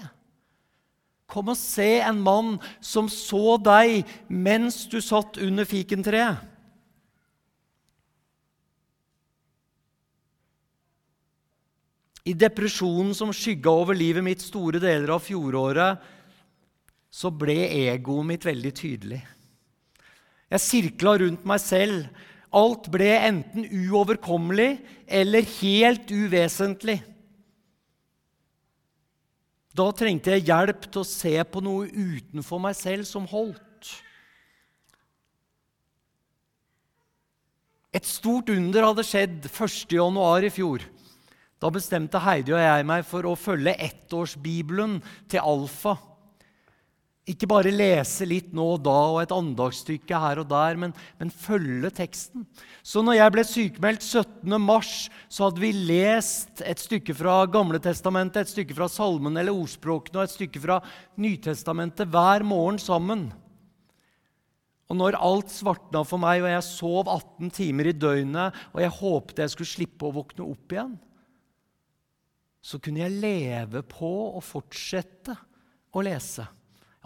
Kom 1.27 1.51
og 1.51 1.59
se 1.59 1.99
en 2.07 2.21
mann 2.23 2.57
som 2.81 3.09
så 3.11 3.57
deg 3.59 4.07
mens 4.31 4.85
du 4.91 5.01
satt 5.03 5.41
under 5.43 5.67
fikentreet. 5.67 6.39
I 12.27 12.35
depresjonen 12.35 13.13
som 13.15 13.31
skygga 13.35 13.71
over 13.71 13.95
livet 13.95 14.25
mitt 14.27 14.43
store 14.43 14.81
deler 14.83 15.13
av 15.15 15.23
fjoråret, 15.23 16.01
så 17.11 17.31
ble 17.31 17.55
egoet 17.87 18.27
mitt 18.27 18.47
veldig 18.47 18.73
tydelig. 18.75 19.21
Jeg 20.51 20.63
sirkla 20.63 21.17
rundt 21.23 21.47
meg 21.47 21.63
selv. 21.63 22.09
Alt 22.55 22.89
ble 22.91 23.09
enten 23.19 23.67
uoverkommelig 23.67 24.77
eller 25.07 25.47
helt 25.59 26.11
uvesentlig. 26.11 26.99
Da 29.77 29.91
trengte 29.93 30.33
jeg 30.33 30.47
hjelp 30.49 30.87
til 30.89 31.03
å 31.03 31.09
se 31.09 31.35
på 31.45 31.61
noe 31.65 31.89
utenfor 31.91 32.61
meg 32.63 32.77
selv 32.79 33.05
som 33.09 33.27
holdt. 33.29 33.63
Et 37.97 38.05
stort 38.05 38.51
under 38.53 38.89
hadde 38.91 39.05
skjedd 39.07 39.49
1.1. 39.49 40.47
i 40.49 40.53
fjor. 40.53 40.85
Da 41.61 41.71
bestemte 41.73 42.21
Heidi 42.21 42.53
og 42.53 42.61
jeg 42.61 42.89
meg 42.89 43.07
for 43.09 43.29
å 43.29 43.37
følge 43.41 43.73
ettårsbibelen 43.87 44.99
til 45.33 45.41
Alfa. 45.41 45.97
Ikke 47.27 47.49
bare 47.51 47.73
lese 47.75 48.23
litt 48.29 48.53
nå 48.55 48.65
og 48.77 48.85
da 48.87 48.99
og 49.11 49.17
et 49.19 49.33
andagsstykke 49.35 50.19
her 50.23 50.39
og 50.39 50.47
der, 50.53 50.77
men, 50.79 50.93
men 51.19 51.33
følge 51.35 51.91
teksten. 51.91 52.45
Så 52.87 53.03
når 53.03 53.17
jeg 53.19 53.33
ble 53.35 53.43
sykemeldt 53.49 54.05
17. 54.07 54.53
mars, 54.63 54.93
så 55.27 55.49
hadde 55.49 55.63
vi 55.65 55.73
lest 55.75 56.63
et 56.63 56.79
stykke 56.79 57.17
fra 57.19 57.41
Gamletestamentet, 57.51 58.47
et 58.47 58.53
stykke 58.53 58.77
fra 58.79 58.87
Salmen 58.93 59.35
eller 59.35 59.57
Ordspråkene 59.59 60.21
og 60.21 60.29
et 60.29 60.37
stykke 60.37 60.63
fra 60.63 60.79
Nytestamentet 61.19 62.07
hver 62.15 62.47
morgen 62.47 62.79
sammen. 62.79 63.27
Og 64.87 64.95
når 64.95 65.19
alt 65.19 65.51
svartna 65.51 66.05
for 66.07 66.23
meg, 66.23 66.45
og 66.45 66.53
jeg 66.53 66.63
sov 66.63 67.11
18 67.11 67.51
timer 67.57 67.91
i 67.91 67.97
døgnet, 67.97 68.61
og 68.71 68.85
jeg 68.85 68.95
håpte 69.01 69.43
jeg 69.43 69.55
skulle 69.57 69.73
slippe 69.73 70.07
å 70.07 70.15
våkne 70.15 70.47
opp 70.47 70.77
igjen, 70.77 70.95
så 72.63 72.79
kunne 72.83 73.03
jeg 73.03 73.19
leve 73.19 73.83
på 73.87 74.13
og 74.29 74.47
fortsette 74.47 75.35
å 75.91 76.07
lese. 76.07 76.47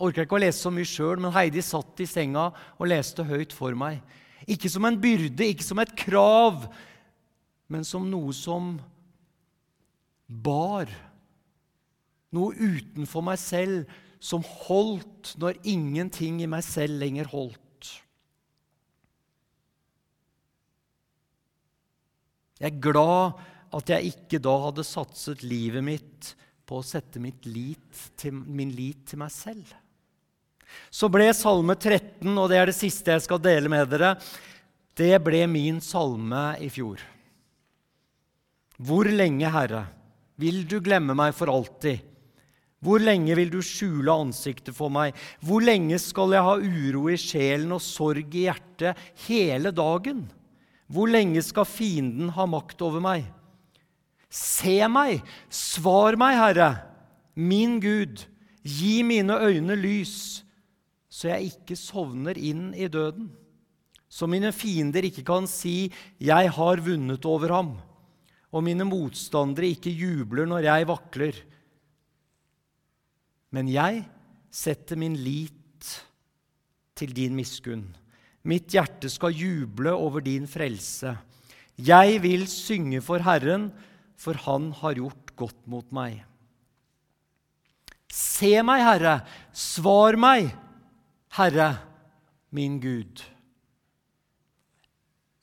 Jeg 0.01 0.07
orka 0.07 0.25
ikke 0.25 0.39
å 0.39 0.41
lese 0.41 0.65
så 0.65 0.71
mye 0.73 0.89
sjøl, 0.89 1.19
men 1.21 1.33
Heidi 1.35 1.61
satt 1.61 2.01
i 2.01 2.07
senga 2.09 2.47
og 2.81 2.87
leste 2.89 3.21
høyt 3.29 3.53
for 3.53 3.77
meg. 3.77 3.99
Ikke 4.49 4.71
som 4.73 4.87
en 4.89 4.97
byrde, 4.97 5.45
ikke 5.45 5.67
som 5.67 5.83
et 5.83 5.93
krav, 5.93 6.63
men 7.69 7.85
som 7.85 8.07
noe 8.09 8.33
som 8.33 8.79
bar. 10.25 10.89
Noe 12.33 12.57
utenfor 12.57 13.27
meg 13.29 13.37
selv 13.43 13.93
som 14.25 14.41
holdt 14.65 15.35
når 15.43 15.61
ingenting 15.69 16.41
i 16.41 16.49
meg 16.49 16.65
selv 16.65 16.97
lenger 17.03 17.29
holdt. 17.35 17.91
Jeg 22.57 22.73
er 22.73 22.81
glad 22.89 23.37
at 23.77 23.93
jeg 23.93 24.15
ikke 24.15 24.41
da 24.49 24.57
hadde 24.65 24.89
satset 24.89 25.45
livet 25.45 25.85
mitt 25.85 26.33
på 26.65 26.81
å 26.81 26.89
sette 26.89 27.21
lit 27.21 28.05
til, 28.17 28.33
min 28.33 28.73
lit 28.73 29.05
til 29.13 29.21
meg 29.21 29.37
selv. 29.37 29.69
Så 30.91 31.11
ble 31.13 31.29
Salme 31.37 31.77
13, 31.77 32.31
og 32.35 32.51
det 32.51 32.59
er 32.61 32.71
det 32.71 32.77
siste 32.79 33.15
jeg 33.15 33.25
skal 33.27 33.43
dele 33.43 33.71
med 33.73 33.91
dere, 33.93 34.17
det 34.99 35.15
ble 35.25 35.45
min 35.49 35.79
salme 35.81 36.55
i 36.61 36.69
fjor. 36.73 37.01
Hvor 38.81 39.09
lenge, 39.09 39.49
Herre, 39.53 39.85
vil 40.41 40.65
du 40.69 40.79
glemme 40.81 41.15
meg 41.17 41.35
for 41.37 41.53
alltid? 41.53 42.07
Hvor 42.81 43.03
lenge 43.03 43.35
vil 43.37 43.51
du 43.53 43.59
skjule 43.65 44.13
ansiktet 44.13 44.73
for 44.77 44.93
meg? 44.93 45.17
Hvor 45.45 45.61
lenge 45.61 45.99
skal 46.01 46.33
jeg 46.33 46.47
ha 46.47 46.55
uro 46.57 47.11
i 47.13 47.19
sjelen 47.21 47.75
og 47.77 47.83
sorg 47.85 48.33
i 48.33 48.47
hjertet 48.47 49.01
hele 49.27 49.73
dagen? 49.77 50.25
Hvor 50.91 51.11
lenge 51.13 51.43
skal 51.45 51.69
fienden 51.69 52.33
ha 52.35 52.49
makt 52.49 52.81
over 52.87 53.05
meg? 53.05 53.29
Se 54.33 54.79
meg, 54.89 55.21
svar 55.53 56.17
meg, 56.19 56.39
Herre, 56.39 56.71
min 57.37 57.79
Gud, 57.83 58.25
gi 58.65 59.01
mine 59.07 59.37
øyne 59.45 59.77
lys, 59.77 60.43
så 61.11 61.33
jeg 61.33 61.51
ikke 61.51 61.77
sovner 61.79 62.38
inn 62.38 62.70
i 62.79 62.87
døden, 62.88 63.29
så 64.11 64.27
mine 64.31 64.51
fiender 64.55 65.07
ikke 65.07 65.25
kan 65.27 65.46
si 65.46 65.90
'jeg 66.18 66.51
har 66.51 66.83
vunnet 66.83 67.25
over 67.27 67.49
ham', 67.49 67.79
og 68.53 68.64
mine 68.64 68.85
motstandere 68.85 69.70
ikke 69.70 69.90
jubler 69.90 70.46
når 70.46 70.62
jeg 70.66 70.87
vakler. 70.87 71.35
Men 73.53 73.68
jeg 73.68 74.05
setter 74.51 74.96
min 74.96 75.14
lit 75.14 75.55
til 76.94 77.12
din 77.14 77.35
miskunn. 77.35 77.96
Mitt 78.44 78.73
hjerte 78.73 79.11
skal 79.11 79.35
juble 79.37 79.92
over 79.92 80.20
din 80.20 80.46
frelse. 80.46 81.18
Jeg 81.79 82.23
vil 82.23 82.46
synge 82.46 83.01
for 83.01 83.18
Herren, 83.18 83.73
for 84.16 84.35
Han 84.35 84.73
har 84.73 84.94
gjort 84.94 85.37
godt 85.37 85.66
mot 85.66 85.87
meg. 85.92 86.25
Se 88.11 88.62
meg, 88.66 88.83
Herre, 88.83 89.20
svar 89.53 90.16
meg, 90.16 90.51
Herre, 91.37 91.79
min 92.51 92.81
Gud. 92.83 93.23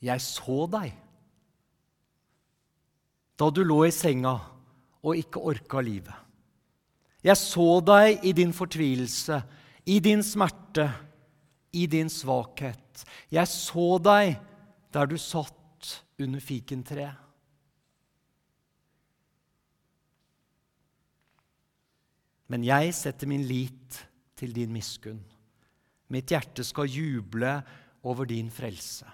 Jeg 0.04 0.22
så 0.22 0.66
deg 0.70 0.94
da 3.38 3.48
du 3.54 3.62
lå 3.66 3.84
i 3.86 3.94
senga 3.94 4.34
og 5.06 5.20
ikke 5.20 5.44
orka 5.52 5.82
livet. 5.86 6.16
Jeg 7.24 7.38
så 7.38 7.68
deg 7.86 8.26
i 8.26 8.34
din 8.34 8.54
fortvilelse, 8.56 9.38
i 9.86 10.00
din 10.04 10.24
smerte, 10.26 10.88
i 11.78 11.86
din 11.90 12.10
svakhet. 12.10 13.06
Jeg 13.32 13.48
så 13.52 13.88
deg 14.02 14.36
der 14.94 15.10
du 15.10 15.18
satt 15.22 15.94
under 16.20 16.42
fikentreet. 16.42 17.24
Men 22.48 22.64
jeg 22.64 22.94
setter 22.96 23.28
min 23.28 23.44
lit 23.44 23.98
til 24.40 24.54
din 24.56 24.72
miskunn. 24.72 25.20
Mitt 26.14 26.32
hjerte 26.32 26.64
skal 26.64 26.90
juble 26.92 27.60
over 28.08 28.28
din 28.30 28.52
frelse. 28.54 29.08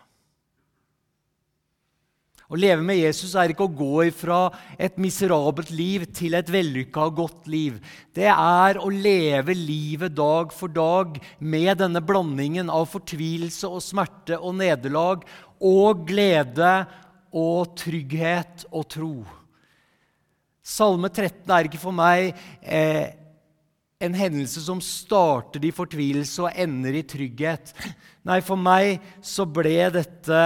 Å 2.54 2.58
leve 2.60 2.84
med 2.86 3.00
Jesus 3.00 3.32
er 3.40 3.50
ikke 3.50 3.66
å 3.66 3.74
gå 3.74 4.04
ifra 4.12 4.40
et 4.78 5.00
miserabelt 5.02 5.72
liv 5.74 6.04
til 6.14 6.36
et 6.38 6.50
vellykka 6.54 7.08
og 7.08 7.16
godt 7.18 7.48
liv. 7.50 7.80
Det 8.14 8.28
er 8.30 8.78
å 8.78 8.92
leve 8.94 9.56
livet 9.58 10.14
dag 10.14 10.52
for 10.54 10.70
dag 10.70 11.18
med 11.40 11.80
denne 11.82 12.04
blandingen 12.04 12.70
av 12.70 12.92
fortvilelse 12.92 13.72
og 13.72 13.82
smerte 13.82 14.38
og 14.38 14.60
nederlag 14.60 15.24
og 15.64 16.04
glede 16.12 16.76
og 17.34 17.74
trygghet 17.80 18.68
og 18.70 18.86
tro. 18.92 19.16
Salme 20.62 21.10
13 21.10 21.50
er 21.58 21.72
ikke 21.72 21.82
for 21.82 21.96
meg 21.96 22.36
eh, 22.62 23.18
en 24.04 24.16
hendelse 24.18 24.62
som 24.66 24.82
starter 24.84 25.64
i 25.64 25.74
fortvilelse 25.74 26.46
og 26.46 26.60
ender 26.60 27.00
i 27.00 27.06
trygghet. 27.08 27.74
Nei, 28.28 28.40
for 28.46 28.60
meg 28.60 29.04
så 29.24 29.48
ble 29.48 29.78
dette 29.94 30.40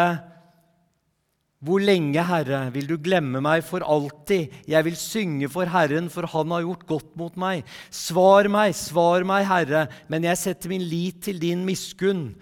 hvor 1.66 1.82
lenge, 1.82 2.22
Herre, 2.22 2.68
vil 2.70 2.86
du 2.86 3.00
glemme 3.02 3.40
meg 3.42 3.64
for 3.66 3.82
alltid? 3.82 4.54
Jeg 4.70 4.86
vil 4.86 4.98
synge 5.00 5.48
for 5.50 5.66
Herren, 5.66 6.06
for 6.14 6.30
Han 6.30 6.54
har 6.54 6.62
gjort 6.62 6.86
godt 6.86 7.16
mot 7.18 7.34
meg. 7.34 7.66
Svar 7.90 8.46
meg, 8.46 8.76
svar 8.78 9.26
meg, 9.26 9.48
Herre, 9.50 9.88
men 10.08 10.28
jeg 10.30 10.38
setter 10.38 10.70
min 10.70 10.86
lit 10.86 11.24
til 11.26 11.42
din 11.42 11.66
miskunn. 11.66 12.36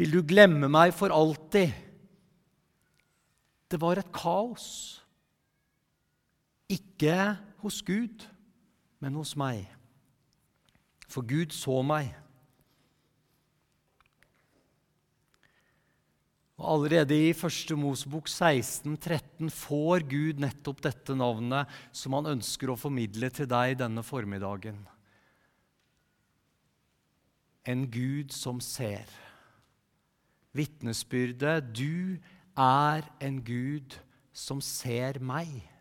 Vil 0.00 0.16
du 0.16 0.22
glemme 0.24 0.70
meg 0.72 0.96
for 0.96 1.12
alltid? 1.12 1.76
Det 3.68 3.80
var 3.82 4.00
et 4.00 4.12
kaos. 4.16 4.96
Ikke 6.72 7.36
hos 7.60 7.82
Gud, 7.84 8.24
men 9.00 9.20
hos 9.20 9.36
meg. 9.36 9.77
For 11.08 11.24
Gud 11.24 11.54
så 11.56 11.80
meg. 11.86 12.12
Og 16.58 16.66
Allerede 16.74 17.14
i 17.14 17.30
1. 17.30 17.72
Mosebok 17.78 18.26
16, 18.28 18.96
13 18.98 19.50
får 19.54 20.02
Gud 20.10 20.42
nettopp 20.42 20.82
dette 20.82 21.14
navnet 21.14 21.70
som 21.94 22.16
han 22.18 22.32
ønsker 22.34 22.72
å 22.72 22.78
formidle 22.78 23.30
til 23.30 23.46
deg 23.50 23.76
denne 23.78 24.02
formiddagen. 24.02 24.80
En 27.68 27.86
Gud 27.86 28.34
som 28.34 28.58
ser. 28.64 29.06
Vitnesbyrdet 30.56 31.70
'Du 31.70 32.18
er 32.56 33.06
en 33.20 33.38
Gud 33.44 33.94
som 34.32 34.60
ser 34.60 35.20
meg'. 35.20 35.77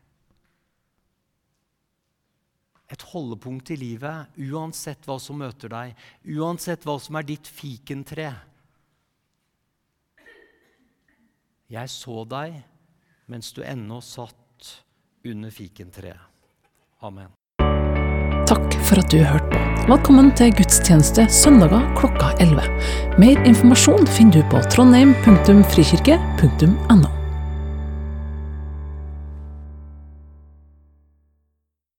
Et 2.87 3.01
holdepunkt 3.11 3.67
i 3.75 3.77
livet, 3.79 4.31
uansett 4.39 5.03
hva 5.07 5.17
som 5.19 5.39
møter 5.41 5.69
deg, 5.73 5.95
uansett 6.37 6.85
hva 6.87 6.95
som 7.03 7.17
er 7.19 7.25
ditt 7.27 7.47
fikentre. 7.51 8.31
Jeg 11.67 11.91
så 11.91 12.23
deg 12.31 12.61
mens 13.27 13.51
du 13.51 13.59
ennå 13.63 13.99
satt 13.99 14.83
under 15.27 15.51
fikentreet. 15.51 16.19
Amen. 17.03 17.27
Takk 18.47 18.71
for 18.87 18.95
at 19.01 19.11
du 19.11 19.17
hørte 19.19 19.49
på. 19.51 19.57
Velkommen 19.87 20.31
til 20.39 20.51
gudstjeneste 20.55 21.27
søndager 21.31 21.83
klokka 21.99 22.27
11. 22.43 22.61
Mer 23.19 23.37
informasjon 23.47 24.07
finner 24.15 24.33
du 24.39 24.43
på 24.51 24.57
trondheim.frikirke.no. 24.71 27.16